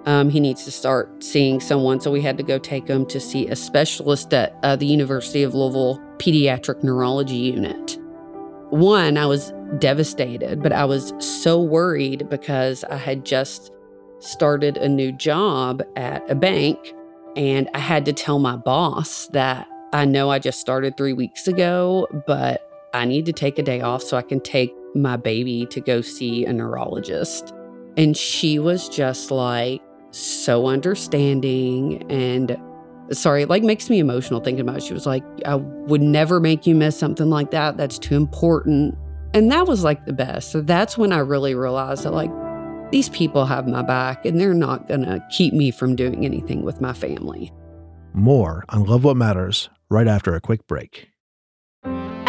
Um, 0.06 0.28
he 0.28 0.38
needs 0.38 0.64
to 0.64 0.70
start 0.70 1.22
seeing 1.22 1.60
someone. 1.60 2.00
So 2.00 2.10
we 2.10 2.20
had 2.20 2.36
to 2.36 2.42
go 2.42 2.58
take 2.58 2.86
him 2.86 3.06
to 3.06 3.18
see 3.18 3.48
a 3.48 3.56
specialist 3.56 4.34
at 4.34 4.54
uh, 4.62 4.76
the 4.76 4.86
University 4.86 5.42
of 5.42 5.54
Louisville 5.54 5.98
Pediatric 6.18 6.82
Neurology 6.82 7.36
Unit. 7.36 7.98
one, 8.70 9.16
I 9.16 9.26
was 9.26 9.52
devastated, 9.78 10.62
but 10.62 10.72
I 10.72 10.84
was 10.84 11.14
so 11.18 11.60
worried 11.60 12.28
because 12.28 12.84
I 12.84 12.96
had 12.96 13.24
just 13.24 13.70
started 14.18 14.76
a 14.76 14.88
new 14.88 15.10
job 15.12 15.82
at 15.96 16.28
a 16.30 16.34
bank 16.34 16.78
and 17.36 17.68
I 17.74 17.78
had 17.78 18.04
to 18.04 18.12
tell 18.12 18.38
my 18.38 18.56
boss 18.56 19.26
that 19.28 19.66
I 19.92 20.04
know 20.04 20.30
I 20.30 20.38
just 20.38 20.60
started 20.60 20.96
three 20.96 21.12
weeks 21.12 21.46
ago, 21.46 22.08
but 22.26 22.68
I 22.92 23.04
need 23.04 23.26
to 23.26 23.32
take 23.32 23.58
a 23.58 23.62
day 23.62 23.80
off 23.80 24.02
so 24.02 24.16
I 24.16 24.22
can 24.22 24.40
take 24.40 24.72
my 24.94 25.16
baby 25.16 25.66
to 25.66 25.80
go 25.80 26.00
see 26.00 26.44
a 26.44 26.52
neurologist. 26.52 27.52
And 27.96 28.16
she 28.16 28.58
was 28.58 28.88
just 28.88 29.30
like 29.30 29.80
so 30.10 30.66
understanding 30.66 32.10
and 32.10 32.56
sorry, 33.12 33.44
like 33.44 33.62
makes 33.62 33.90
me 33.90 33.98
emotional 33.98 34.40
thinking 34.40 34.60
about 34.60 34.78
it. 34.78 34.82
She 34.82 34.94
was 34.94 35.06
like, 35.06 35.24
I 35.44 35.56
would 35.56 36.02
never 36.02 36.40
make 36.40 36.66
you 36.66 36.74
miss 36.74 36.98
something 36.98 37.30
like 37.30 37.50
that. 37.50 37.76
That's 37.76 37.98
too 37.98 38.16
important. 38.16 38.96
And 39.34 39.50
that 39.50 39.66
was 39.66 39.84
like 39.84 40.06
the 40.06 40.12
best. 40.12 40.52
So 40.52 40.60
that's 40.60 40.96
when 40.96 41.12
I 41.12 41.18
really 41.18 41.54
realized 41.54 42.04
that 42.04 42.12
like 42.12 42.30
these 42.90 43.08
people 43.08 43.46
have 43.46 43.66
my 43.66 43.82
back 43.82 44.24
and 44.24 44.40
they're 44.40 44.54
not 44.54 44.88
to 44.88 45.24
keep 45.30 45.52
me 45.52 45.70
from 45.70 45.96
doing 45.96 46.24
anything 46.24 46.62
with 46.62 46.80
my 46.80 46.92
family. 46.92 47.52
More 48.12 48.64
on 48.68 48.84
Love 48.84 49.04
What 49.04 49.16
Matters 49.16 49.68
right 49.90 50.06
after 50.06 50.34
a 50.34 50.40
quick 50.40 50.66
break. 50.66 51.10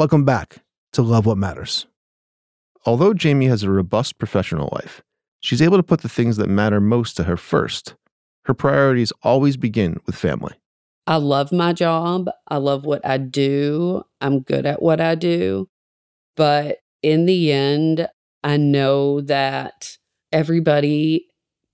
Welcome 0.00 0.24
back 0.24 0.62
to 0.94 1.02
Love 1.02 1.26
What 1.26 1.36
Matters. 1.36 1.86
Although 2.86 3.12
Jamie 3.12 3.48
has 3.48 3.62
a 3.62 3.70
robust 3.70 4.16
professional 4.16 4.70
life, 4.72 5.02
she's 5.40 5.60
able 5.60 5.76
to 5.76 5.82
put 5.82 6.00
the 6.00 6.08
things 6.08 6.38
that 6.38 6.48
matter 6.48 6.80
most 6.80 7.18
to 7.18 7.24
her 7.24 7.36
first. 7.36 7.96
Her 8.46 8.54
priorities 8.54 9.12
always 9.22 9.58
begin 9.58 10.00
with 10.06 10.14
family. 10.14 10.54
I 11.06 11.16
love 11.16 11.52
my 11.52 11.74
job. 11.74 12.30
I 12.48 12.56
love 12.56 12.86
what 12.86 13.04
I 13.04 13.18
do. 13.18 14.02
I'm 14.22 14.40
good 14.40 14.64
at 14.64 14.80
what 14.80 15.02
I 15.02 15.16
do. 15.16 15.68
But 16.34 16.78
in 17.02 17.26
the 17.26 17.52
end, 17.52 18.08
I 18.42 18.56
know 18.56 19.20
that 19.20 19.98
everybody 20.32 21.26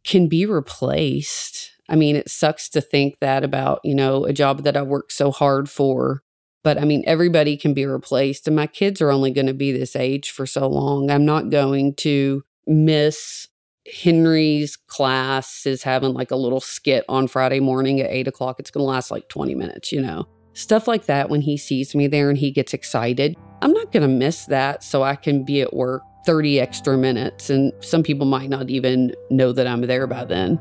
can 0.03 0.27
be 0.27 0.47
replaced. 0.47 1.71
I 1.89 1.95
mean, 1.95 2.17
it 2.17 2.29
sucks 2.29 2.69
to 2.71 2.81
think 2.81 3.21
that 3.21 3.45
about, 3.45 3.79
you 3.85 3.95
know, 3.95 4.25
a 4.25 4.33
job 4.33 4.65
that 4.65 4.77
I 4.77 4.83
worked 4.83 5.13
so 5.13 5.31
hard 5.31 5.71
for 5.71 6.25
but 6.67 6.81
I 6.81 6.85
mean, 6.85 7.05
everybody 7.07 7.57
can 7.57 7.75
be 7.75 7.87
replaced. 7.87 8.49
And 8.49 8.57
my 8.57 8.67
kids 8.67 9.01
are 9.01 9.13
only 9.13 9.31
going 9.31 9.47
to 9.47 9.55
be 9.55 9.71
this 9.71 9.95
age 9.95 10.33
for 10.33 10.47
so 10.47 10.67
long. 10.67 11.13
I'm 11.13 11.25
not 11.25 11.49
going 11.49 11.95
to 11.95 12.43
miss 12.67 13.47
Henry's 14.03 14.75
class 14.75 15.65
is 15.65 15.85
having 15.85 16.13
like 16.13 16.33
a 16.33 16.37
little 16.37 16.59
skit 16.59 17.05
on 17.09 17.29
Friday 17.29 17.61
morning 17.61 18.01
at 18.01 18.11
eight 18.11 18.27
o'clock. 18.27 18.59
It's 18.59 18.73
going 18.73 18.83
to 18.83 18.89
last 18.89 19.13
like 19.13 19.29
20 19.29 19.55
minutes, 19.55 19.93
you 19.93 20.03
know? 20.03 20.27
Stuff 20.55 20.89
like 20.89 21.07
that 21.07 21.31
when 21.31 21.41
he 21.41 21.57
sees 21.57 21.95
me 21.95 22.09
there 22.09 22.29
and 22.29 22.37
he 22.37 22.51
gets 22.51 22.75
excited. 22.75 23.37
I'm 23.63 23.73
not 23.73 23.93
going 23.93 24.03
to 24.03 24.09
miss 24.09 24.47
that 24.47 24.83
so 24.83 25.05
I 25.05 25.15
can 25.15 25.45
be 25.45 25.61
at 25.61 25.73
work 25.73 26.03
30 26.25 26.59
extra 26.59 26.99
minutes. 26.99 27.49
And 27.49 27.73
some 27.79 28.03
people 28.03 28.27
might 28.27 28.51
not 28.51 28.71
even 28.71 29.15
know 29.31 29.53
that 29.53 29.69
I'm 29.69 29.83
there 29.83 30.09
by 30.09 30.25
then. 30.25 30.59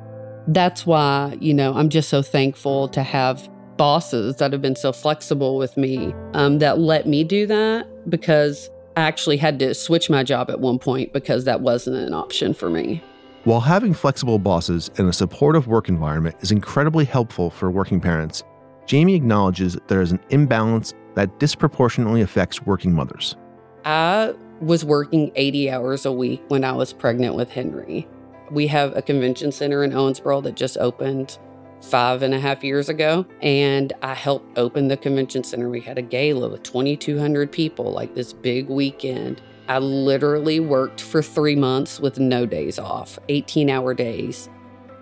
That's 0.50 0.86
why, 0.86 1.36
you 1.42 1.56
know, 1.56 1.74
I'm 1.74 1.90
just 1.90 2.10
so 2.10 2.22
thankful 2.22 2.90
to 2.90 3.02
have 3.02 3.50
bosses 3.78 4.38
that 4.38 4.52
have 4.52 4.62
been 4.62 4.76
so 4.76 4.92
flexible 4.92 5.58
with 5.58 5.76
me 5.78 6.14
um, 6.34 6.60
that 6.60 6.80
let 6.80 7.08
me 7.08 7.24
do 7.24 7.46
that 7.48 7.88
because 8.10 8.70
I 8.96 9.02
actually 9.02 9.38
had 9.38 9.60
to 9.60 9.74
switch 9.74 10.10
my 10.10 10.24
job 10.24 10.50
at 10.50 10.60
one 10.60 10.80
point 10.80 11.14
because 11.14 11.44
that 11.46 11.62
wasn't 11.62 11.98
an 11.98 12.14
option 12.14 12.54
for 12.54 12.70
me. 12.70 13.04
While 13.44 13.60
having 13.60 13.94
flexible 13.94 14.40
bosses 14.40 14.90
and 14.98 15.08
a 15.08 15.14
supportive 15.14 15.68
work 15.68 15.90
environment 15.90 16.36
is 16.42 16.52
incredibly 16.52 17.06
helpful 17.06 17.50
for 17.50 17.70
working 17.70 18.00
parents, 18.00 18.44
Jamie 18.86 19.16
acknowledges 19.16 19.78
there 19.88 20.02
is 20.02 20.12
an 20.12 20.20
imbalance 20.30 20.94
that 21.16 21.40
disproportionately 21.40 22.22
affects 22.22 22.62
working 22.64 22.94
mothers. 22.94 23.36
I 23.84 24.34
was 24.62 24.86
working 24.86 25.32
80 25.36 25.70
hours 25.70 26.06
a 26.06 26.12
week 26.12 26.42
when 26.48 26.64
I 26.64 26.72
was 26.72 26.94
pregnant 26.94 27.36
with 27.36 27.50
Henry. 27.50 28.08
We 28.52 28.68
have 28.68 28.96
a 28.96 29.02
convention 29.02 29.52
center 29.52 29.84
in 29.84 29.92
Owensboro 29.92 30.42
that 30.44 30.56
just 30.56 30.78
opened 30.78 31.38
five 31.82 32.22
and 32.22 32.34
a 32.34 32.40
half 32.40 32.64
years 32.64 32.90
ago. 32.90 33.26
And 33.42 33.94
I 34.02 34.14
helped 34.14 34.58
open 34.58 34.88
the 34.88 34.98
convention 34.98 35.44
center. 35.44 35.70
We 35.70 35.82
had 35.82 35.98
a 35.98 36.02
gala 36.02 36.50
with 36.50 36.64
2,200 36.64 37.52
people, 37.52 37.92
like 37.92 38.16
this 38.16 38.34
big 38.34 38.70
weekend. 38.70 39.42
I 39.68 39.80
literally 39.80 40.60
worked 40.60 41.02
for 41.02 41.22
three 41.22 41.56
months 41.56 42.00
with 42.00 42.20
no 42.20 42.46
days 42.46 42.78
off, 42.78 43.18
18 43.30 43.70
hour 43.70 43.94
days. 43.94 44.50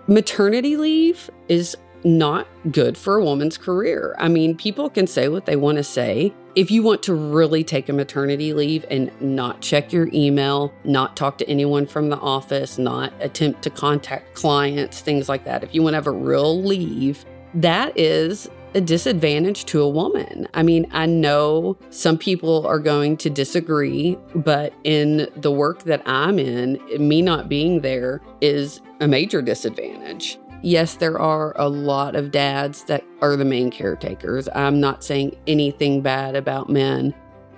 Maternity 0.06 0.76
leave 0.76 1.30
is 1.48 1.76
not 2.04 2.46
good 2.70 2.96
for 2.96 3.16
a 3.16 3.24
woman's 3.24 3.56
career. 3.56 4.14
I 4.18 4.28
mean, 4.28 4.56
people 4.56 4.90
can 4.90 5.06
say 5.06 5.28
what 5.28 5.46
they 5.46 5.56
want 5.56 5.78
to 5.78 5.84
say. 5.84 6.34
If 6.54 6.70
you 6.70 6.82
want 6.82 7.02
to 7.04 7.14
really 7.14 7.64
take 7.64 7.88
a 7.88 7.92
maternity 7.92 8.52
leave 8.52 8.84
and 8.90 9.10
not 9.20 9.60
check 9.60 9.92
your 9.92 10.08
email, 10.12 10.72
not 10.84 11.16
talk 11.16 11.38
to 11.38 11.48
anyone 11.48 11.86
from 11.86 12.10
the 12.10 12.18
office, 12.18 12.78
not 12.78 13.12
attempt 13.20 13.62
to 13.62 13.70
contact 13.70 14.34
clients, 14.34 15.00
things 15.00 15.28
like 15.28 15.44
that, 15.44 15.64
if 15.64 15.74
you 15.74 15.82
want 15.82 15.94
to 15.94 15.96
have 15.96 16.06
a 16.06 16.12
real 16.12 16.62
leave, 16.62 17.24
that 17.54 17.96
is 17.98 18.48
a 18.74 18.80
disadvantage 18.80 19.64
to 19.66 19.80
a 19.80 19.88
woman. 19.88 20.48
I 20.52 20.62
mean, 20.62 20.86
I 20.90 21.06
know 21.06 21.76
some 21.90 22.18
people 22.18 22.66
are 22.66 22.80
going 22.80 23.16
to 23.18 23.30
disagree, 23.30 24.18
but 24.34 24.74
in 24.82 25.28
the 25.36 25.52
work 25.52 25.84
that 25.84 26.02
I'm 26.06 26.38
in, 26.38 26.80
me 26.98 27.22
not 27.22 27.48
being 27.48 27.80
there 27.80 28.20
is 28.40 28.80
a 29.00 29.06
major 29.06 29.42
disadvantage 29.42 30.38
yes, 30.64 30.94
there 30.96 31.18
are 31.18 31.52
a 31.56 31.68
lot 31.68 32.16
of 32.16 32.30
dads 32.30 32.84
that 32.84 33.04
are 33.20 33.36
the 33.36 33.44
main 33.44 33.70
caretakers. 33.70 34.48
I'm 34.54 34.80
not 34.80 35.04
saying 35.04 35.36
anything 35.46 36.00
bad 36.00 36.34
about 36.34 36.70
men, 36.70 37.14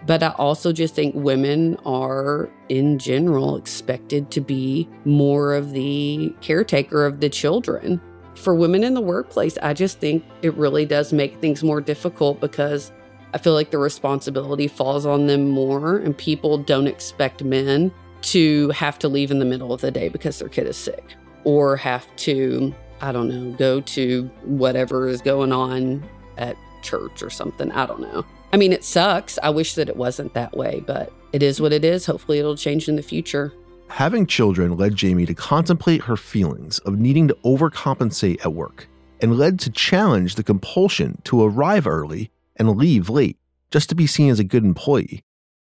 but 0.06 0.22
I 0.22 0.30
also 0.30 0.72
just 0.72 0.94
think 0.94 1.14
women 1.14 1.76
are, 1.86 2.50
in 2.68 2.98
general, 2.98 3.56
expected 3.56 4.30
to 4.32 4.40
be 4.40 4.88
more 5.04 5.54
of 5.54 5.72
the 5.72 6.34
caretaker 6.40 7.06
of 7.06 7.20
the 7.20 7.30
children. 7.30 8.00
For 8.34 8.54
women 8.54 8.84
in 8.84 8.94
the 8.94 9.00
workplace, 9.00 9.56
I 9.62 9.72
just 9.72 9.98
think 9.98 10.24
it 10.42 10.54
really 10.54 10.84
does 10.84 11.12
make 11.12 11.40
things 11.40 11.62
more 11.62 11.80
difficult 11.80 12.40
because 12.40 12.92
I 13.32 13.38
feel 13.38 13.54
like 13.54 13.70
the 13.70 13.78
responsibility 13.78 14.66
falls 14.68 15.06
on 15.06 15.26
them 15.26 15.48
more, 15.48 15.98
and 15.98 16.16
people 16.16 16.58
don't 16.58 16.86
expect 16.86 17.44
men 17.44 17.92
to 18.22 18.70
have 18.70 18.98
to 18.98 19.08
leave 19.08 19.30
in 19.30 19.38
the 19.38 19.44
middle 19.44 19.72
of 19.72 19.80
the 19.80 19.90
day 19.90 20.08
because 20.08 20.38
their 20.38 20.48
kid 20.48 20.66
is 20.66 20.76
sick 20.76 21.14
or 21.44 21.76
have 21.76 22.04
to 22.16 22.74
I 23.00 23.12
don't 23.12 23.28
know, 23.28 23.56
go 23.56 23.80
to 23.80 24.24
whatever 24.44 25.08
is 25.08 25.20
going 25.20 25.52
on 25.52 26.02
at 26.36 26.56
church 26.82 27.22
or 27.22 27.30
something. 27.30 27.70
I 27.72 27.86
don't 27.86 28.00
know. 28.00 28.24
I 28.52 28.56
mean, 28.56 28.72
it 28.72 28.84
sucks. 28.84 29.38
I 29.42 29.50
wish 29.50 29.74
that 29.74 29.88
it 29.88 29.96
wasn't 29.96 30.34
that 30.34 30.56
way, 30.56 30.82
but 30.86 31.12
it 31.32 31.42
is 31.42 31.60
what 31.60 31.72
it 31.72 31.84
is. 31.84 32.06
Hopefully, 32.06 32.38
it'll 32.38 32.56
change 32.56 32.88
in 32.88 32.96
the 32.96 33.02
future. 33.02 33.52
Having 33.88 34.26
children 34.26 34.76
led 34.76 34.94
Jamie 34.94 35.26
to 35.26 35.34
contemplate 35.34 36.02
her 36.02 36.16
feelings 36.16 36.78
of 36.80 36.98
needing 36.98 37.28
to 37.28 37.34
overcompensate 37.44 38.44
at 38.44 38.52
work 38.52 38.88
and 39.20 39.38
led 39.38 39.58
to 39.60 39.70
challenge 39.70 40.34
the 40.34 40.42
compulsion 40.42 41.20
to 41.24 41.44
arrive 41.44 41.86
early 41.86 42.30
and 42.56 42.76
leave 42.76 43.08
late 43.08 43.38
just 43.70 43.88
to 43.88 43.94
be 43.94 44.06
seen 44.06 44.30
as 44.30 44.38
a 44.38 44.44
good 44.44 44.64
employee. 44.64 45.22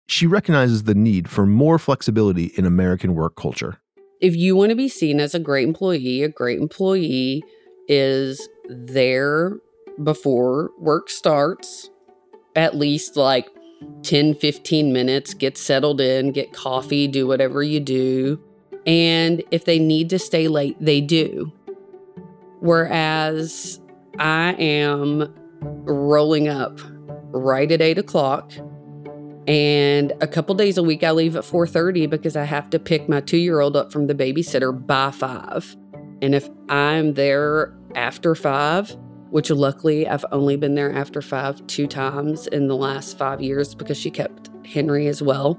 She 0.06 0.26
recognizes 0.26 0.84
the 0.84 0.94
need 0.94 1.28
for 1.28 1.46
more 1.46 1.78
flexibility 1.78 2.46
in 2.56 2.64
American 2.64 3.14
work 3.14 3.34
culture 3.36 3.80
if 4.20 4.34
you 4.34 4.56
want 4.56 4.70
to 4.70 4.76
be 4.76 4.88
seen 4.88 5.20
as 5.20 5.34
a 5.34 5.38
great 5.38 5.66
employee, 5.66 6.22
a 6.22 6.28
great 6.28 6.58
employee 6.58 7.44
is 7.88 8.48
there 8.68 9.58
before 10.02 10.70
work 10.78 11.10
starts, 11.10 11.90
at 12.54 12.74
least 12.74 13.16
like 13.16 13.48
10, 14.02 14.34
15 14.34 14.92
minutes, 14.92 15.34
get 15.34 15.58
settled 15.58 16.00
in, 16.00 16.32
get 16.32 16.52
coffee, 16.52 17.06
do 17.06 17.26
whatever 17.26 17.62
you 17.62 17.80
do. 17.80 18.40
And 18.86 19.42
if 19.50 19.64
they 19.64 19.78
need 19.78 20.10
to 20.10 20.18
stay 20.18 20.48
late, 20.48 20.76
they 20.80 21.00
do. 21.00 21.52
Whereas 22.60 23.80
I 24.18 24.52
am 24.54 25.34
rolling 25.60 26.48
up 26.48 26.80
right 27.32 27.70
at 27.70 27.82
eight 27.82 27.98
o'clock 27.98 28.52
and 29.46 30.12
a 30.20 30.26
couple 30.26 30.54
days 30.54 30.78
a 30.78 30.82
week 30.82 31.04
I 31.04 31.12
leave 31.12 31.36
at 31.36 31.44
4:30 31.44 32.08
because 32.08 32.36
I 32.36 32.44
have 32.44 32.70
to 32.70 32.78
pick 32.78 33.08
my 33.08 33.20
2-year-old 33.20 33.76
up 33.76 33.92
from 33.92 34.06
the 34.06 34.14
babysitter 34.14 34.72
by 34.86 35.10
5. 35.10 35.76
And 36.22 36.34
if 36.34 36.48
I'm 36.68 37.14
there 37.14 37.74
after 37.94 38.34
5, 38.34 38.96
which 39.30 39.50
luckily 39.50 40.08
I've 40.08 40.24
only 40.32 40.56
been 40.56 40.74
there 40.74 40.92
after 40.92 41.20
5 41.20 41.66
two 41.66 41.86
times 41.86 42.46
in 42.48 42.68
the 42.68 42.76
last 42.76 43.18
5 43.18 43.40
years 43.40 43.74
because 43.74 43.98
she 43.98 44.10
kept 44.10 44.50
Henry 44.66 45.06
as 45.06 45.22
well. 45.22 45.58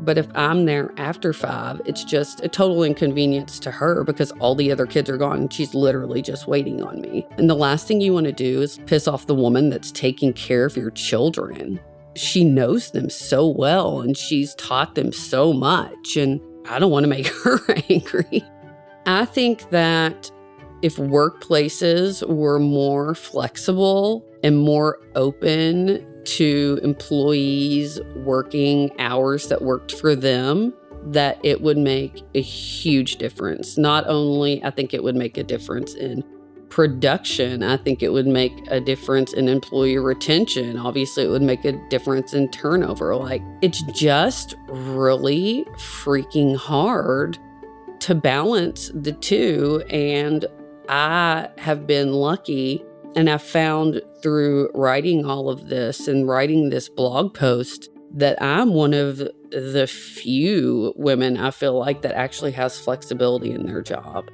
But 0.00 0.18
if 0.18 0.26
I'm 0.34 0.64
there 0.64 0.90
after 0.96 1.32
five, 1.32 1.80
it's 1.84 2.02
just 2.02 2.42
a 2.42 2.48
total 2.48 2.82
inconvenience 2.82 3.58
to 3.60 3.70
her 3.70 4.04
because 4.04 4.32
all 4.32 4.54
the 4.54 4.72
other 4.72 4.86
kids 4.86 5.10
are 5.10 5.18
gone 5.18 5.48
she's 5.50 5.74
literally 5.74 6.22
just 6.22 6.48
waiting 6.48 6.82
on 6.82 7.00
me. 7.00 7.26
And 7.36 7.48
the 7.48 7.54
last 7.54 7.86
thing 7.86 8.00
you 8.00 8.14
want 8.14 8.26
to 8.26 8.32
do 8.32 8.62
is 8.62 8.78
piss 8.86 9.06
off 9.06 9.26
the 9.26 9.34
woman 9.34 9.68
that's 9.68 9.92
taking 9.92 10.32
care 10.32 10.64
of 10.64 10.76
your 10.76 10.90
children. 10.90 11.78
She 12.14 12.44
knows 12.44 12.90
them 12.90 13.08
so 13.10 13.46
well 13.46 14.00
and 14.00 14.16
she's 14.16 14.54
taught 14.56 14.94
them 14.94 15.12
so 15.12 15.52
much. 15.52 16.16
And 16.16 16.40
I 16.68 16.78
don't 16.78 16.90
want 16.90 17.04
to 17.04 17.08
make 17.08 17.26
her 17.44 17.60
angry. 17.88 18.44
I 19.06 19.24
think 19.24 19.70
that 19.70 20.30
if 20.82 20.96
workplaces 20.96 22.26
were 22.28 22.58
more 22.58 23.14
flexible 23.14 24.24
and 24.42 24.58
more 24.58 24.98
open 25.14 26.06
to 26.24 26.80
employees 26.82 28.00
working 28.16 28.90
hours 29.00 29.48
that 29.48 29.62
worked 29.62 29.92
for 29.92 30.14
them, 30.14 30.72
that 31.06 31.38
it 31.42 31.62
would 31.62 31.78
make 31.78 32.22
a 32.34 32.40
huge 32.40 33.16
difference. 33.16 33.76
Not 33.76 34.06
only, 34.06 34.62
I 34.62 34.70
think 34.70 34.94
it 34.94 35.02
would 35.02 35.16
make 35.16 35.36
a 35.36 35.42
difference 35.42 35.94
in 35.94 36.22
production, 36.72 37.62
I 37.62 37.76
think 37.76 38.02
it 38.02 38.08
would 38.08 38.26
make 38.26 38.66
a 38.70 38.80
difference 38.80 39.34
in 39.34 39.46
employee 39.46 39.98
retention. 39.98 40.78
Obviously, 40.78 41.22
it 41.22 41.28
would 41.28 41.42
make 41.42 41.66
a 41.66 41.72
difference 41.90 42.32
in 42.32 42.48
turnover. 42.48 43.14
Like, 43.14 43.42
it's 43.60 43.82
just 43.92 44.54
really 44.68 45.66
freaking 45.76 46.56
hard 46.56 47.38
to 48.00 48.14
balance 48.14 48.90
the 48.94 49.12
two. 49.12 49.84
And 49.90 50.46
I 50.88 51.50
have 51.58 51.86
been 51.86 52.14
lucky 52.14 52.82
and 53.16 53.28
I 53.28 53.36
found 53.36 54.00
through 54.22 54.70
writing 54.72 55.26
all 55.26 55.50
of 55.50 55.68
this 55.68 56.08
and 56.08 56.26
writing 56.26 56.70
this 56.70 56.88
blog 56.88 57.34
post 57.34 57.90
that 58.14 58.40
I'm 58.42 58.72
one 58.72 58.94
of 58.94 59.18
the 59.18 59.86
few 59.86 60.94
women 60.96 61.36
I 61.36 61.50
feel 61.50 61.78
like 61.78 62.00
that 62.00 62.14
actually 62.14 62.52
has 62.52 62.80
flexibility 62.80 63.50
in 63.50 63.66
their 63.66 63.82
job. 63.82 64.30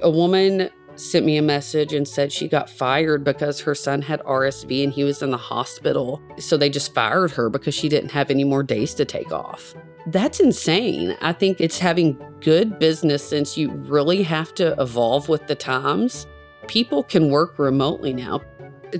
A 0.00 0.10
woman 0.10 0.70
sent 1.00 1.24
me 1.24 1.36
a 1.36 1.42
message 1.42 1.92
and 1.92 2.06
said 2.06 2.32
she 2.32 2.48
got 2.48 2.68
fired 2.68 3.24
because 3.24 3.60
her 3.60 3.74
son 3.74 4.02
had 4.02 4.20
RSV 4.22 4.84
and 4.84 4.92
he 4.92 5.04
was 5.04 5.22
in 5.22 5.30
the 5.30 5.36
hospital. 5.36 6.22
So 6.38 6.56
they 6.56 6.70
just 6.70 6.94
fired 6.94 7.30
her 7.32 7.48
because 7.48 7.74
she 7.74 7.88
didn't 7.88 8.10
have 8.10 8.30
any 8.30 8.44
more 8.44 8.62
days 8.62 8.94
to 8.94 9.04
take 9.04 9.32
off. 9.32 9.74
That's 10.06 10.40
insane. 10.40 11.16
I 11.20 11.32
think 11.32 11.60
it's 11.60 11.78
having 11.78 12.18
good 12.40 12.78
business 12.78 13.26
sense. 13.28 13.56
You 13.56 13.70
really 13.70 14.22
have 14.22 14.54
to 14.54 14.80
evolve 14.80 15.28
with 15.28 15.46
the 15.46 15.54
times 15.54 16.26
people 16.68 17.02
can 17.02 17.30
work 17.30 17.58
remotely 17.58 18.12
now. 18.12 18.40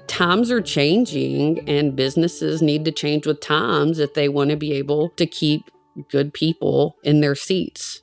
Times 0.07 0.51
are 0.51 0.61
changing, 0.61 1.67
and 1.69 1.97
businesses 1.97 2.61
need 2.61 2.85
to 2.85 2.93
change 2.93 3.27
with 3.27 3.41
times 3.41 3.99
if 3.99 4.15
they 4.15 4.29
want 4.29 4.51
to 4.51 4.57
be 4.57 4.73
able 4.73 5.11
to 5.11 5.27
keep 5.27 5.71
good 6.11 6.35
people 6.35 6.97
in 7.03 7.21
their 7.21 7.35
seats. 7.35 8.03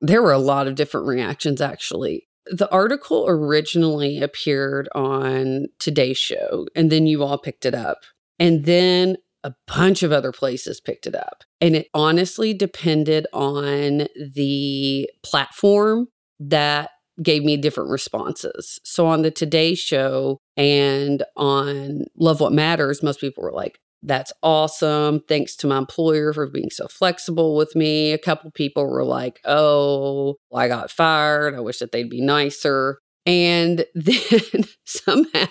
There 0.00 0.22
were 0.22 0.32
a 0.32 0.38
lot 0.38 0.66
of 0.66 0.76
different 0.76 1.06
reactions, 1.06 1.60
actually. 1.60 2.27
The 2.50 2.70
article 2.70 3.26
originally 3.28 4.20
appeared 4.20 4.88
on 4.94 5.66
Today's 5.78 6.18
Show, 6.18 6.66
and 6.74 6.90
then 6.90 7.06
you 7.06 7.22
all 7.22 7.38
picked 7.38 7.66
it 7.66 7.74
up. 7.74 7.98
And 8.38 8.64
then 8.64 9.16
a 9.44 9.54
bunch 9.66 10.02
of 10.02 10.12
other 10.12 10.32
places 10.32 10.80
picked 10.80 11.06
it 11.06 11.14
up. 11.14 11.44
And 11.60 11.76
it 11.76 11.88
honestly 11.94 12.54
depended 12.54 13.26
on 13.32 14.08
the 14.34 15.08
platform 15.22 16.08
that 16.40 16.90
gave 17.22 17.44
me 17.44 17.56
different 17.56 17.90
responses. 17.90 18.78
So 18.84 19.06
on 19.06 19.22
the 19.22 19.30
Today 19.30 19.74
Show 19.74 20.38
and 20.56 21.24
on 21.36 22.04
Love 22.16 22.40
What 22.40 22.52
Matters, 22.52 23.02
most 23.02 23.20
people 23.20 23.42
were 23.42 23.52
like, 23.52 23.78
that's 24.02 24.32
awesome. 24.42 25.20
Thanks 25.28 25.56
to 25.56 25.66
my 25.66 25.78
employer 25.78 26.32
for 26.32 26.46
being 26.46 26.70
so 26.70 26.86
flexible 26.88 27.56
with 27.56 27.74
me. 27.74 28.12
A 28.12 28.18
couple 28.18 28.50
people 28.50 28.86
were 28.86 29.04
like, 29.04 29.40
oh, 29.44 30.36
I 30.54 30.68
got 30.68 30.90
fired. 30.90 31.54
I 31.54 31.60
wish 31.60 31.78
that 31.78 31.92
they'd 31.92 32.10
be 32.10 32.20
nicer. 32.20 32.98
And 33.26 33.84
then 33.94 34.64
somehow 34.84 35.50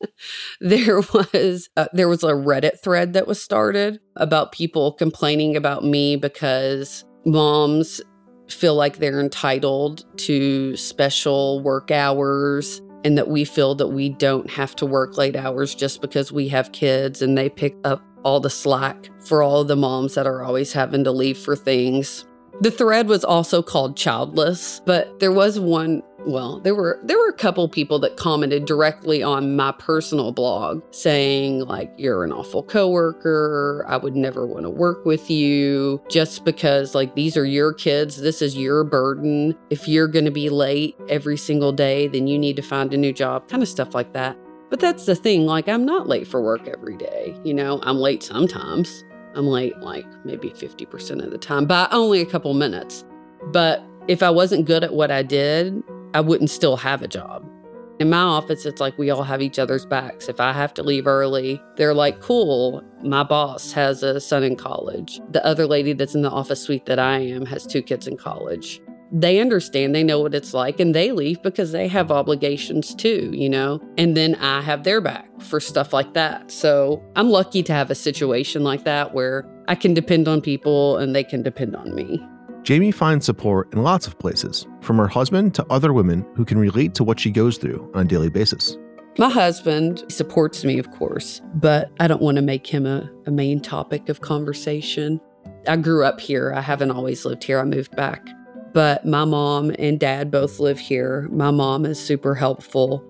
there 0.60 1.00
was 1.00 1.68
uh, 1.76 1.86
there 1.92 2.08
was 2.08 2.22
a 2.22 2.32
Reddit 2.32 2.80
thread 2.82 3.14
that 3.14 3.26
was 3.26 3.42
started 3.42 4.00
about 4.16 4.52
people 4.52 4.92
complaining 4.92 5.56
about 5.56 5.84
me 5.84 6.16
because 6.16 7.04
moms 7.24 8.00
feel 8.48 8.74
like 8.74 8.98
they're 8.98 9.20
entitled 9.20 10.04
to 10.18 10.76
special 10.76 11.60
work 11.62 11.90
hours 11.90 12.80
and 13.06 13.16
that 13.16 13.28
we 13.28 13.44
feel 13.44 13.76
that 13.76 13.86
we 13.86 14.08
don't 14.08 14.50
have 14.50 14.74
to 14.74 14.84
work 14.84 15.16
late 15.16 15.36
hours 15.36 15.76
just 15.76 16.00
because 16.00 16.32
we 16.32 16.48
have 16.48 16.72
kids 16.72 17.22
and 17.22 17.38
they 17.38 17.48
pick 17.48 17.76
up 17.84 18.02
all 18.24 18.40
the 18.40 18.50
slack 18.50 19.08
for 19.20 19.44
all 19.44 19.62
the 19.62 19.76
moms 19.76 20.16
that 20.16 20.26
are 20.26 20.42
always 20.42 20.72
having 20.72 21.04
to 21.04 21.12
leave 21.12 21.38
for 21.38 21.54
things. 21.54 22.26
The 22.62 22.72
thread 22.72 23.06
was 23.06 23.22
also 23.22 23.62
called 23.62 23.96
Childless, 23.96 24.80
but 24.86 25.20
there 25.20 25.30
was 25.30 25.60
one 25.60 26.02
well, 26.26 26.58
there 26.58 26.74
were 26.74 26.98
there 27.04 27.16
were 27.16 27.28
a 27.28 27.32
couple 27.32 27.68
people 27.68 27.98
that 28.00 28.16
commented 28.16 28.66
directly 28.66 29.22
on 29.22 29.54
my 29.54 29.72
personal 29.72 30.32
blog 30.32 30.82
saying 30.90 31.60
like 31.60 31.92
you're 31.96 32.24
an 32.24 32.32
awful 32.32 32.62
coworker, 32.62 33.84
I 33.88 33.96
would 33.96 34.16
never 34.16 34.46
want 34.46 34.64
to 34.64 34.70
work 34.70 35.06
with 35.06 35.30
you 35.30 36.02
just 36.10 36.44
because 36.44 36.94
like 36.94 37.14
these 37.14 37.36
are 37.36 37.44
your 37.44 37.72
kids, 37.72 38.20
this 38.20 38.42
is 38.42 38.56
your 38.56 38.82
burden. 38.82 39.56
If 39.70 39.86
you're 39.86 40.08
going 40.08 40.24
to 40.24 40.30
be 40.30 40.48
late 40.48 40.96
every 41.08 41.36
single 41.36 41.72
day, 41.72 42.08
then 42.08 42.26
you 42.26 42.38
need 42.38 42.56
to 42.56 42.62
find 42.62 42.92
a 42.92 42.96
new 42.96 43.12
job, 43.12 43.48
kind 43.48 43.62
of 43.62 43.68
stuff 43.68 43.94
like 43.94 44.12
that. 44.14 44.36
But 44.68 44.80
that's 44.80 45.06
the 45.06 45.14
thing, 45.14 45.46
like 45.46 45.68
I'm 45.68 45.84
not 45.84 46.08
late 46.08 46.26
for 46.26 46.42
work 46.42 46.66
every 46.66 46.96
day, 46.96 47.36
you 47.44 47.54
know, 47.54 47.78
I'm 47.84 47.98
late 47.98 48.22
sometimes. 48.22 49.04
I'm 49.36 49.46
late 49.46 49.78
like 49.80 50.06
maybe 50.24 50.48
50% 50.48 51.22
of 51.22 51.30
the 51.30 51.36
time 51.36 51.66
by 51.66 51.86
only 51.92 52.22
a 52.22 52.26
couple 52.26 52.54
minutes. 52.54 53.04
But 53.52 53.84
if 54.08 54.22
I 54.22 54.30
wasn't 54.30 54.66
good 54.66 54.82
at 54.82 54.94
what 54.94 55.10
I 55.10 55.22
did, 55.22 55.82
I 56.16 56.20
wouldn't 56.20 56.48
still 56.48 56.78
have 56.78 57.02
a 57.02 57.08
job. 57.08 57.46
In 58.00 58.08
my 58.08 58.22
office, 58.22 58.64
it's 58.64 58.80
like 58.80 58.96
we 58.96 59.10
all 59.10 59.22
have 59.22 59.42
each 59.42 59.58
other's 59.58 59.84
backs. 59.84 60.30
If 60.30 60.40
I 60.40 60.54
have 60.54 60.72
to 60.74 60.82
leave 60.82 61.06
early, 61.06 61.60
they're 61.76 61.92
like, 61.92 62.22
cool, 62.22 62.82
my 63.02 63.22
boss 63.22 63.70
has 63.72 64.02
a 64.02 64.18
son 64.18 64.42
in 64.42 64.56
college. 64.56 65.20
The 65.32 65.44
other 65.44 65.66
lady 65.66 65.92
that's 65.92 66.14
in 66.14 66.22
the 66.22 66.30
office 66.30 66.62
suite 66.62 66.86
that 66.86 66.98
I 66.98 67.18
am 67.18 67.44
has 67.44 67.66
two 67.66 67.82
kids 67.82 68.06
in 68.06 68.16
college. 68.16 68.80
They 69.12 69.40
understand, 69.40 69.94
they 69.94 70.02
know 70.02 70.18
what 70.20 70.34
it's 70.34 70.54
like, 70.54 70.80
and 70.80 70.94
they 70.94 71.12
leave 71.12 71.42
because 71.42 71.72
they 71.72 71.86
have 71.86 72.10
obligations 72.10 72.94
too, 72.94 73.30
you 73.34 73.50
know? 73.50 73.78
And 73.98 74.16
then 74.16 74.36
I 74.36 74.62
have 74.62 74.84
their 74.84 75.02
back 75.02 75.28
for 75.42 75.60
stuff 75.60 75.92
like 75.92 76.14
that. 76.14 76.50
So 76.50 77.04
I'm 77.14 77.28
lucky 77.28 77.62
to 77.64 77.74
have 77.74 77.90
a 77.90 77.94
situation 77.94 78.64
like 78.64 78.84
that 78.84 79.12
where 79.12 79.46
I 79.68 79.74
can 79.74 79.92
depend 79.92 80.28
on 80.28 80.40
people 80.40 80.96
and 80.96 81.14
they 81.14 81.24
can 81.24 81.42
depend 81.42 81.76
on 81.76 81.94
me. 81.94 82.26
Jamie 82.66 82.90
finds 82.90 83.24
support 83.24 83.72
in 83.72 83.84
lots 83.84 84.08
of 84.08 84.18
places, 84.18 84.66
from 84.80 84.96
her 84.98 85.06
husband 85.06 85.54
to 85.54 85.64
other 85.70 85.92
women 85.92 86.26
who 86.34 86.44
can 86.44 86.58
relate 86.58 86.96
to 86.96 87.04
what 87.04 87.20
she 87.20 87.30
goes 87.30 87.58
through 87.58 87.88
on 87.94 88.02
a 88.02 88.08
daily 88.08 88.28
basis. 88.28 88.76
My 89.18 89.28
husband 89.28 90.02
supports 90.08 90.64
me, 90.64 90.80
of 90.80 90.90
course, 90.90 91.40
but 91.54 91.92
I 92.00 92.08
don't 92.08 92.20
want 92.20 92.38
to 92.38 92.42
make 92.42 92.66
him 92.66 92.84
a, 92.84 93.08
a 93.24 93.30
main 93.30 93.60
topic 93.60 94.08
of 94.08 94.20
conversation. 94.20 95.20
I 95.68 95.76
grew 95.76 96.04
up 96.04 96.18
here. 96.18 96.52
I 96.56 96.60
haven't 96.60 96.90
always 96.90 97.24
lived 97.24 97.44
here. 97.44 97.60
I 97.60 97.64
moved 97.64 97.94
back. 97.94 98.26
But 98.72 99.06
my 99.06 99.24
mom 99.24 99.70
and 99.78 100.00
dad 100.00 100.32
both 100.32 100.58
live 100.58 100.80
here. 100.80 101.28
My 101.30 101.52
mom 101.52 101.86
is 101.86 102.04
super 102.04 102.34
helpful. 102.34 103.00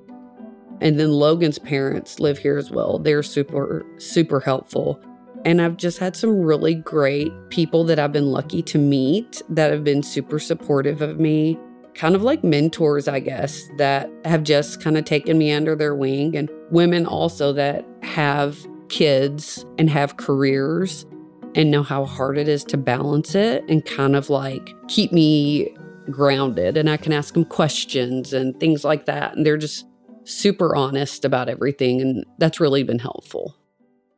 And 0.83 1.01
then 1.01 1.13
Logan's 1.13 1.59
parents 1.59 2.21
live 2.21 2.37
here 2.37 2.59
as 2.59 2.71
well. 2.71 2.99
They're 2.99 3.23
super, 3.23 3.87
super 3.97 4.39
helpful. 4.39 5.01
And 5.47 5.63
I've 5.63 5.77
just 5.77 5.99
had 5.99 6.17
some 6.17 6.41
really 6.41 6.75
great 6.75 7.33
people 7.51 7.85
that 7.85 8.01
I've 8.01 8.11
been 8.11 8.33
lucky 8.33 8.63
to 8.63 8.79
meet 8.79 9.43
that 9.49 9.71
have 9.71 9.85
been 9.85 10.03
super 10.03 10.41
supportive 10.41 11.01
of 11.03 11.21
me, 11.21 11.57
kind 11.95 12.17
of 12.17 12.23
like 12.23 12.43
mentors, 12.43 13.07
I 13.07 13.21
guess, 13.21 13.63
that 13.79 14.11
have 14.25 14.43
just 14.43 14.83
kind 14.83 14.99
of 14.99 15.05
taken 15.05 15.39
me 15.39 15.53
under 15.53 15.77
their 15.77 15.95
wing. 15.95 16.37
And 16.37 16.51
women 16.73 17.07
also 17.07 17.53
that 17.53 17.87
have 18.03 18.59
kids 18.89 19.65
and 19.79 19.89
have 19.89 20.17
careers 20.17 21.07
and 21.55 21.71
know 21.71 21.85
how 21.85 22.07
hard 22.07 22.39
it 22.39 22.49
is 22.49 22.65
to 22.65 22.77
balance 22.77 23.37
it 23.37 23.65
and 23.69 23.85
kind 23.85 24.17
of 24.17 24.29
like 24.29 24.75
keep 24.89 25.13
me 25.13 25.73
grounded. 26.11 26.77
And 26.77 26.91
I 26.91 26.97
can 26.97 27.13
ask 27.13 27.35
them 27.35 27.45
questions 27.45 28.33
and 28.33 28.59
things 28.59 28.83
like 28.83 29.07
that. 29.07 29.37
And 29.37 29.47
they're 29.47 29.57
just 29.57 29.87
super 30.25 30.75
honest 30.75 31.25
about 31.25 31.49
everything. 31.49 32.01
And 32.01 32.25
that's 32.39 32.59
really 32.59 32.83
been 32.83 32.99
helpful. 32.99 33.55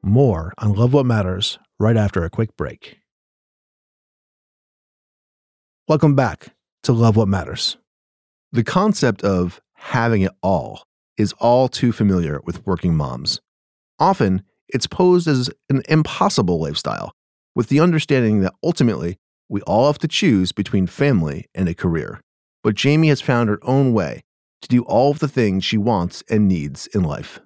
More 0.03 0.53
on 0.59 0.75
Love 0.75 0.93
What 0.93 1.07
Matters 1.07 1.59
right 1.81 1.97
after 1.97 2.23
a 2.23 2.31
quick 2.31 2.57
break. 2.57 3.01
Welcome 5.89 6.15
back 6.15 6.55
to 6.85 6.93
Love 6.93 7.17
What 7.17 7.27
Matters. 7.27 7.79
The 8.53 8.63
concept 8.63 9.25
of 9.25 9.61
having 9.75 10.23
it 10.23 10.31
all 10.41 10.85
is 11.17 11.33
all 11.41 11.69
too 11.69 11.91
familiar 11.91 12.41
with 12.45 12.65
working 12.65 12.95
moms. 12.95 13.41
Often, 13.99 14.43
it's 14.69 14.87
posed 14.87 15.27
as 15.27 15.51
an 15.69 15.83
impossible 15.89 16.61
lifestyle, 16.61 17.13
with 17.57 17.69
the 17.69 17.81
understanding 17.81 18.41
that 18.43 18.55
ultimately 18.63 19.19
we 19.49 19.63
all 19.63 19.89
have 19.89 19.99
to 19.99 20.09
choose 20.09 20.53
between 20.53 20.87
family 20.87 21.47
and 21.57 21.69
a 21.69 21.75
career. 21.75 22.21
But 22.63 22.77
Jamie 22.77 23.09
has 23.09 23.21
found 23.21 23.49
her 23.49 23.59
own 23.63 23.93
way 23.93 24.23
to 24.63 24.69
do 24.69 24.83
all 24.83 25.11
of 25.11 25.19
the 25.19 25.27
things 25.27 25.65
she 25.65 25.77
wants 25.77 26.23
and 26.31 26.47
needs 26.47 26.87
in 26.89 27.03
life 27.03 27.41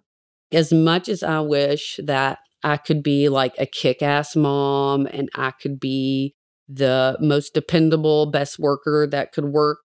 as 0.53 0.73
much 0.73 1.09
as 1.09 1.23
I 1.23 1.41
wish 1.41 1.99
that 2.03 2.39
I 2.63 2.77
could 2.77 3.03
be 3.03 3.29
like 3.29 3.55
a 3.59 3.67
kick 3.67 4.03
ass 4.03 4.37
mom 4.37 5.07
and 5.07 5.29
I 5.35 5.51
could 5.51 5.81
be 5.81 6.35
the 6.69 7.17
most 7.21 7.55
dependable, 7.55 8.27
best 8.27 8.59
worker 8.59 9.07
that 9.11 9.33
could 9.33 9.47
work, 9.47 9.79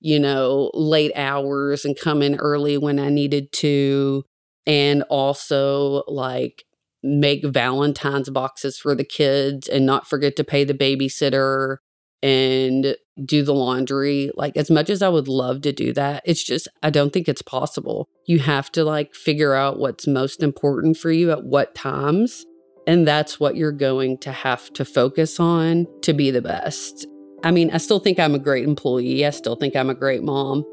you 0.00 0.18
know, 0.18 0.70
late 0.74 1.12
hours 1.16 1.84
and 1.84 1.98
come 1.98 2.22
in 2.22 2.36
early 2.36 2.78
when 2.78 2.98
I 2.98 3.08
needed 3.08 3.52
to. 3.54 4.24
And 4.66 5.02
also 5.04 6.02
like 6.06 6.64
make 7.02 7.44
Valentine's 7.44 8.30
boxes 8.30 8.78
for 8.78 8.94
the 8.94 9.04
kids 9.04 9.68
and 9.68 9.86
not 9.86 10.06
forget 10.06 10.36
to 10.36 10.44
pay 10.44 10.64
the 10.64 10.74
babysitter 10.74 11.78
and 12.22 12.96
do 13.24 13.42
the 13.42 13.54
laundry. 13.54 14.30
Like, 14.34 14.56
as 14.56 14.70
much 14.70 14.90
as 14.90 15.02
I 15.02 15.08
would 15.08 15.28
love 15.28 15.62
to 15.62 15.72
do 15.72 15.92
that, 15.94 16.22
it's 16.24 16.42
just, 16.42 16.68
I 16.82 16.90
don't 16.90 17.12
think 17.12 17.28
it's 17.28 17.42
possible. 17.42 18.08
You 18.26 18.38
have 18.40 18.70
to 18.72 18.84
like 18.84 19.14
figure 19.14 19.54
out 19.54 19.78
what's 19.78 20.06
most 20.06 20.42
important 20.42 20.96
for 20.96 21.10
you 21.10 21.30
at 21.30 21.44
what 21.44 21.74
times. 21.74 22.44
And 22.86 23.06
that's 23.06 23.38
what 23.38 23.56
you're 23.56 23.72
going 23.72 24.18
to 24.18 24.32
have 24.32 24.72
to 24.72 24.84
focus 24.84 25.38
on 25.38 25.86
to 26.02 26.12
be 26.12 26.30
the 26.30 26.42
best. 26.42 27.06
I 27.42 27.50
mean, 27.50 27.70
I 27.70 27.78
still 27.78 28.00
think 28.00 28.18
I'm 28.18 28.34
a 28.34 28.38
great 28.38 28.64
employee. 28.64 29.24
I 29.24 29.30
still 29.30 29.56
think 29.56 29.76
I'm 29.76 29.90
a 29.90 29.94
great 29.94 30.22
mom. 30.22 30.64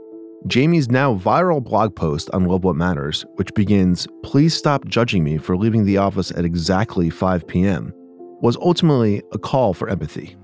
Jamie's 0.46 0.90
now 0.90 1.16
viral 1.16 1.64
blog 1.64 1.96
post 1.96 2.30
on 2.32 2.46
Love 2.46 2.64
What 2.64 2.76
Matters, 2.76 3.26
which 3.36 3.54
begins, 3.54 4.08
Please 4.24 4.56
stop 4.56 4.86
judging 4.86 5.24
me 5.24 5.38
for 5.38 5.58
leaving 5.58 5.84
the 5.84 5.98
office 5.98 6.32
at 6.32 6.46
exactly 6.46 7.10
5 7.10 7.48
p.m., 7.48 7.92
was 8.42 8.56
ultimately 8.58 9.24
a 9.34 9.40
call 9.40 9.74
for 9.74 9.90
empathy. 9.90 10.38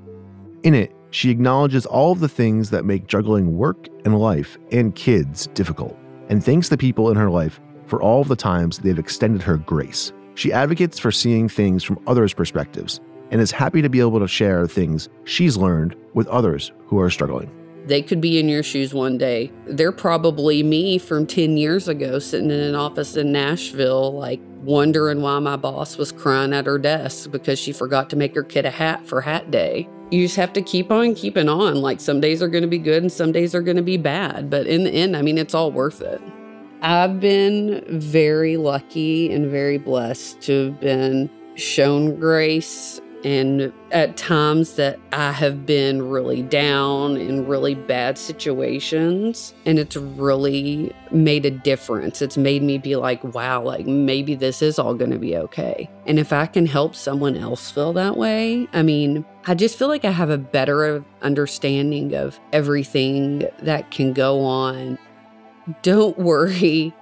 In 0.64 0.74
it, 0.74 0.96
she 1.12 1.30
acknowledges 1.30 1.86
all 1.86 2.14
of 2.14 2.22
the 2.22 2.30
things 2.30 2.70
that 2.70 2.86
make 2.86 3.08
juggling 3.08 3.58
work 3.58 3.88
and 4.06 4.18
life 4.18 4.58
and 4.72 4.96
kids 4.96 5.48
difficult, 5.48 5.98
and 6.30 6.44
thanks 6.44 6.70
the 6.70 6.78
people 6.78 7.12
in 7.12 7.18
her 7.18 7.30
life 7.30 7.60
for 7.86 8.02
all 8.02 8.22
of 8.22 8.30
the 8.30 8.36
times 8.36 8.80
they've 8.80 8.98
extended 8.98 9.42
her 9.42 9.58
grace. 9.58 10.14
She 10.36 10.54
advocates 10.54 10.98
for 10.98 11.12
seeing 11.12 11.50
things 11.50 11.84
from 11.84 12.00
others' 12.08 12.34
perspectives 12.34 13.02
and 13.30 13.42
is 13.42 13.52
happy 13.52 13.82
to 13.82 13.90
be 13.90 14.00
able 14.00 14.20
to 14.20 14.28
share 14.28 14.66
things 14.66 15.10
she's 15.26 15.58
learned 15.58 15.96
with 16.14 16.28
others 16.28 16.72
who 16.88 17.00
are 17.00 17.10
struggling. 17.10 17.52
They 17.86 18.02
could 18.02 18.22
be 18.22 18.40
in 18.40 18.48
your 18.48 18.64
shoes 18.64 18.94
one 18.94 19.18
day. 19.18 19.52
They're 19.66 19.92
probably 19.92 20.64
me 20.64 20.98
from 20.98 21.28
10 21.28 21.58
years 21.58 21.90
ago 21.90 22.20
sitting 22.20 22.50
in 22.50 22.60
an 22.60 22.76
office 22.76 23.18
in 23.18 23.34
Nashville, 23.34 24.14
like 24.14 24.40
wondering 24.62 25.22
why 25.22 25.40
my 25.40 25.58
boss 25.58 25.98
was 25.98 26.14
crying 26.14 26.54
at 26.54 26.66
her 26.66 26.78
desk 26.78 27.30
because 27.32 27.60
she 27.60 27.74
forgot 27.74 28.10
to 28.12 28.16
make 28.16 28.34
her 28.34 28.44
kid 28.44 28.66
a 28.66 28.72
hat 28.72 29.06
for 29.06 29.20
hat 29.20 29.52
day. 29.52 29.90
You 30.14 30.26
just 30.26 30.36
have 30.36 30.54
to 30.54 30.62
keep 30.62 30.92
on 30.92 31.16
keeping 31.16 31.50
on. 31.50 31.82
Like 31.82 32.00
some 32.00 32.22
days 32.22 32.44
are 32.44 32.48
going 32.48 32.62
to 32.62 32.68
be 32.68 32.78
good 32.78 33.02
and 33.02 33.12
some 33.12 33.32
days 33.32 33.56
are 33.56 33.64
going 33.64 33.78
to 33.78 33.82
be 33.82 33.98
bad. 33.98 34.48
But 34.48 34.68
in 34.68 34.84
the 34.84 34.92
end, 34.92 35.18
I 35.18 35.24
mean, 35.24 35.40
it's 35.40 35.56
all 35.56 35.72
worth 35.72 36.02
it. 36.02 36.22
I've 36.84 37.20
been 37.20 37.84
very 37.88 38.58
lucky 38.58 39.34
and 39.34 39.50
very 39.50 39.80
blessed 39.80 40.40
to 40.42 40.66
have 40.66 40.80
been 40.80 41.32
shown 41.56 42.20
grace 42.20 43.02
and 43.24 43.72
at 43.92 44.18
times 44.18 44.76
that 44.76 45.00
I 45.12 45.32
have 45.32 45.66
been 45.66 46.10
really 46.10 46.42
down 46.42 47.18
in 47.18 47.48
really 47.48 47.76
bad 47.76 48.18
situations, 48.18 49.54
and 49.66 49.80
it's 49.80 49.96
really 49.96 50.94
made 51.12 51.46
a 51.46 51.52
difference. 51.52 52.22
It's 52.22 52.38
made 52.38 52.64
me 52.64 52.78
be 52.78 52.96
like, 52.96 53.24
wow, 53.24 53.62
like 53.62 53.86
maybe 53.86 54.36
this 54.36 54.62
is 54.62 54.78
all 54.78 54.94
going 54.94 55.12
to 55.12 55.20
be 55.20 55.38
okay. 55.38 55.90
And 56.06 56.20
if 56.20 56.34
I 56.34 56.46
can 56.46 56.66
help 56.66 56.96
someone 56.96 57.38
else 57.38 57.72
feel 57.72 57.94
that 57.94 58.18
way, 58.18 58.68
I 58.74 58.82
mean, 58.82 59.26
I 59.46 59.56
just 59.56 59.78
feel 59.78 59.88
like 59.88 60.06
I 60.06 60.12
have 60.12 60.30
a 60.30 60.38
better 60.38 61.04
understanding 61.22 62.14
of 62.16 62.40
everything 62.52 63.48
that 63.62 63.92
can 63.92 64.14
go 64.14 64.42
on. 64.42 64.98
Don't 65.82 66.18
worry 66.18 66.94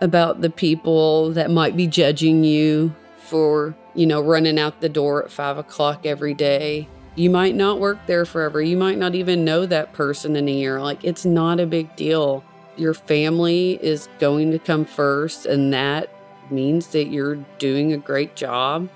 about 0.00 0.42
the 0.42 0.50
people 0.50 1.32
that 1.32 1.50
might 1.50 1.76
be 1.76 1.86
judging 1.86 2.44
you 2.44 2.94
for 3.16 3.74
you 3.94 4.06
know, 4.06 4.20
running 4.20 4.58
out 4.58 4.80
the 4.80 4.88
door 4.88 5.24
at 5.24 5.30
five 5.30 5.58
o'clock 5.58 6.04
every 6.04 6.34
day. 6.34 6.88
You 7.16 7.30
might 7.30 7.54
not 7.54 7.78
work 7.78 7.98
there 8.06 8.24
forever. 8.24 8.60
You 8.60 8.76
might 8.76 8.98
not 8.98 9.14
even 9.14 9.44
know 9.44 9.66
that 9.66 9.92
person 9.92 10.34
in 10.34 10.48
a 10.48 10.52
year. 10.52 10.80
Like, 10.80 11.04
it's 11.04 11.24
not 11.24 11.60
a 11.60 11.66
big 11.66 11.94
deal. 11.94 12.44
Your 12.76 12.94
family 12.94 13.78
is 13.80 14.08
going 14.18 14.50
to 14.50 14.58
come 14.58 14.84
first, 14.84 15.46
and 15.46 15.72
that 15.72 16.10
means 16.50 16.88
that 16.88 17.06
you're 17.06 17.36
doing 17.58 17.92
a 17.92 17.96
great 17.96 18.36
job 18.36 18.88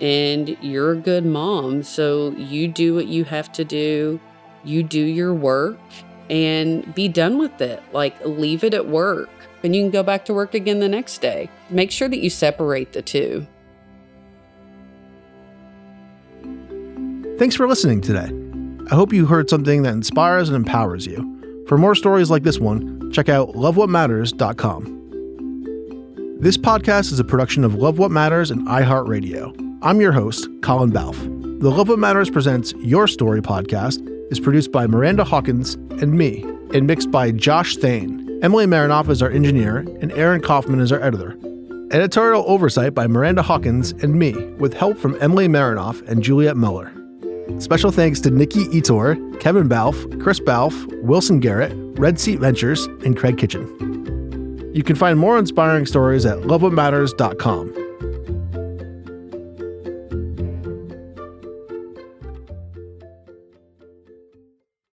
and 0.00 0.56
you're 0.60 0.92
a 0.92 0.96
good 0.96 1.26
mom. 1.26 1.82
So, 1.82 2.30
you 2.30 2.68
do 2.68 2.94
what 2.94 3.08
you 3.08 3.24
have 3.24 3.50
to 3.52 3.64
do, 3.64 4.20
you 4.62 4.84
do 4.84 5.00
your 5.00 5.34
work, 5.34 5.80
and 6.30 6.94
be 6.94 7.08
done 7.08 7.38
with 7.38 7.60
it. 7.60 7.82
Like, 7.92 8.24
leave 8.24 8.62
it 8.62 8.74
at 8.74 8.86
work, 8.86 9.30
and 9.64 9.74
you 9.74 9.82
can 9.82 9.90
go 9.90 10.04
back 10.04 10.24
to 10.26 10.34
work 10.34 10.54
again 10.54 10.78
the 10.78 10.88
next 10.88 11.20
day. 11.20 11.50
Make 11.70 11.90
sure 11.90 12.08
that 12.08 12.18
you 12.18 12.30
separate 12.30 12.92
the 12.92 13.02
two. 13.02 13.48
Thanks 17.38 17.54
for 17.54 17.68
listening 17.68 18.00
today. 18.00 18.32
I 18.90 18.96
hope 18.96 19.12
you 19.12 19.24
heard 19.24 19.48
something 19.48 19.84
that 19.84 19.92
inspires 19.92 20.48
and 20.48 20.56
empowers 20.56 21.06
you. 21.06 21.64
For 21.68 21.78
more 21.78 21.94
stories 21.94 22.32
like 22.32 22.42
this 22.42 22.58
one, 22.58 23.12
check 23.12 23.28
out 23.28 23.50
lovewhatmatters.com. 23.50 26.40
This 26.40 26.56
podcast 26.56 27.12
is 27.12 27.20
a 27.20 27.24
production 27.24 27.62
of 27.62 27.76
Love 27.76 28.00
What 28.00 28.10
Matters 28.10 28.50
and 28.50 28.66
iHeartRadio. 28.66 29.78
I'm 29.82 30.00
your 30.00 30.10
host, 30.10 30.48
Colin 30.62 30.90
Balfe. 30.90 31.16
The 31.60 31.70
Love 31.70 31.88
What 31.88 32.00
Matters 32.00 32.28
Presents 32.28 32.74
Your 32.78 33.06
Story 33.06 33.40
podcast 33.40 34.04
is 34.32 34.40
produced 34.40 34.72
by 34.72 34.88
Miranda 34.88 35.22
Hawkins 35.22 35.74
and 35.74 36.14
me, 36.14 36.42
and 36.74 36.88
mixed 36.88 37.12
by 37.12 37.30
Josh 37.30 37.76
Thane. 37.76 38.40
Emily 38.42 38.66
Marinoff 38.66 39.08
is 39.10 39.22
our 39.22 39.30
engineer, 39.30 39.86
and 40.00 40.10
Aaron 40.10 40.40
Kaufman 40.40 40.80
is 40.80 40.90
our 40.90 41.00
editor. 41.00 41.38
Editorial 41.92 42.42
oversight 42.48 42.94
by 42.94 43.06
Miranda 43.06 43.42
Hawkins 43.42 43.92
and 44.02 44.16
me, 44.16 44.32
with 44.54 44.74
help 44.74 44.98
from 44.98 45.16
Emily 45.20 45.46
Marinoff 45.46 46.02
and 46.08 46.20
Juliet 46.20 46.56
Miller. 46.56 46.92
Special 47.58 47.90
thanks 47.90 48.20
to 48.20 48.30
Nikki 48.30 48.66
Etor, 48.66 49.40
Kevin 49.40 49.68
Balfe, 49.68 50.20
Chris 50.20 50.40
Balfe, 50.40 50.86
Wilson 51.02 51.40
Garrett, 51.40 51.72
Red 51.98 52.20
Seat 52.20 52.38
Ventures, 52.40 52.86
and 53.04 53.16
Craig 53.16 53.38
Kitchen. 53.38 53.66
You 54.74 54.82
can 54.82 54.96
find 54.96 55.18
more 55.18 55.38
inspiring 55.38 55.86
stories 55.86 56.24
at 56.26 56.38
lovewhatmatters.com. 56.38 57.87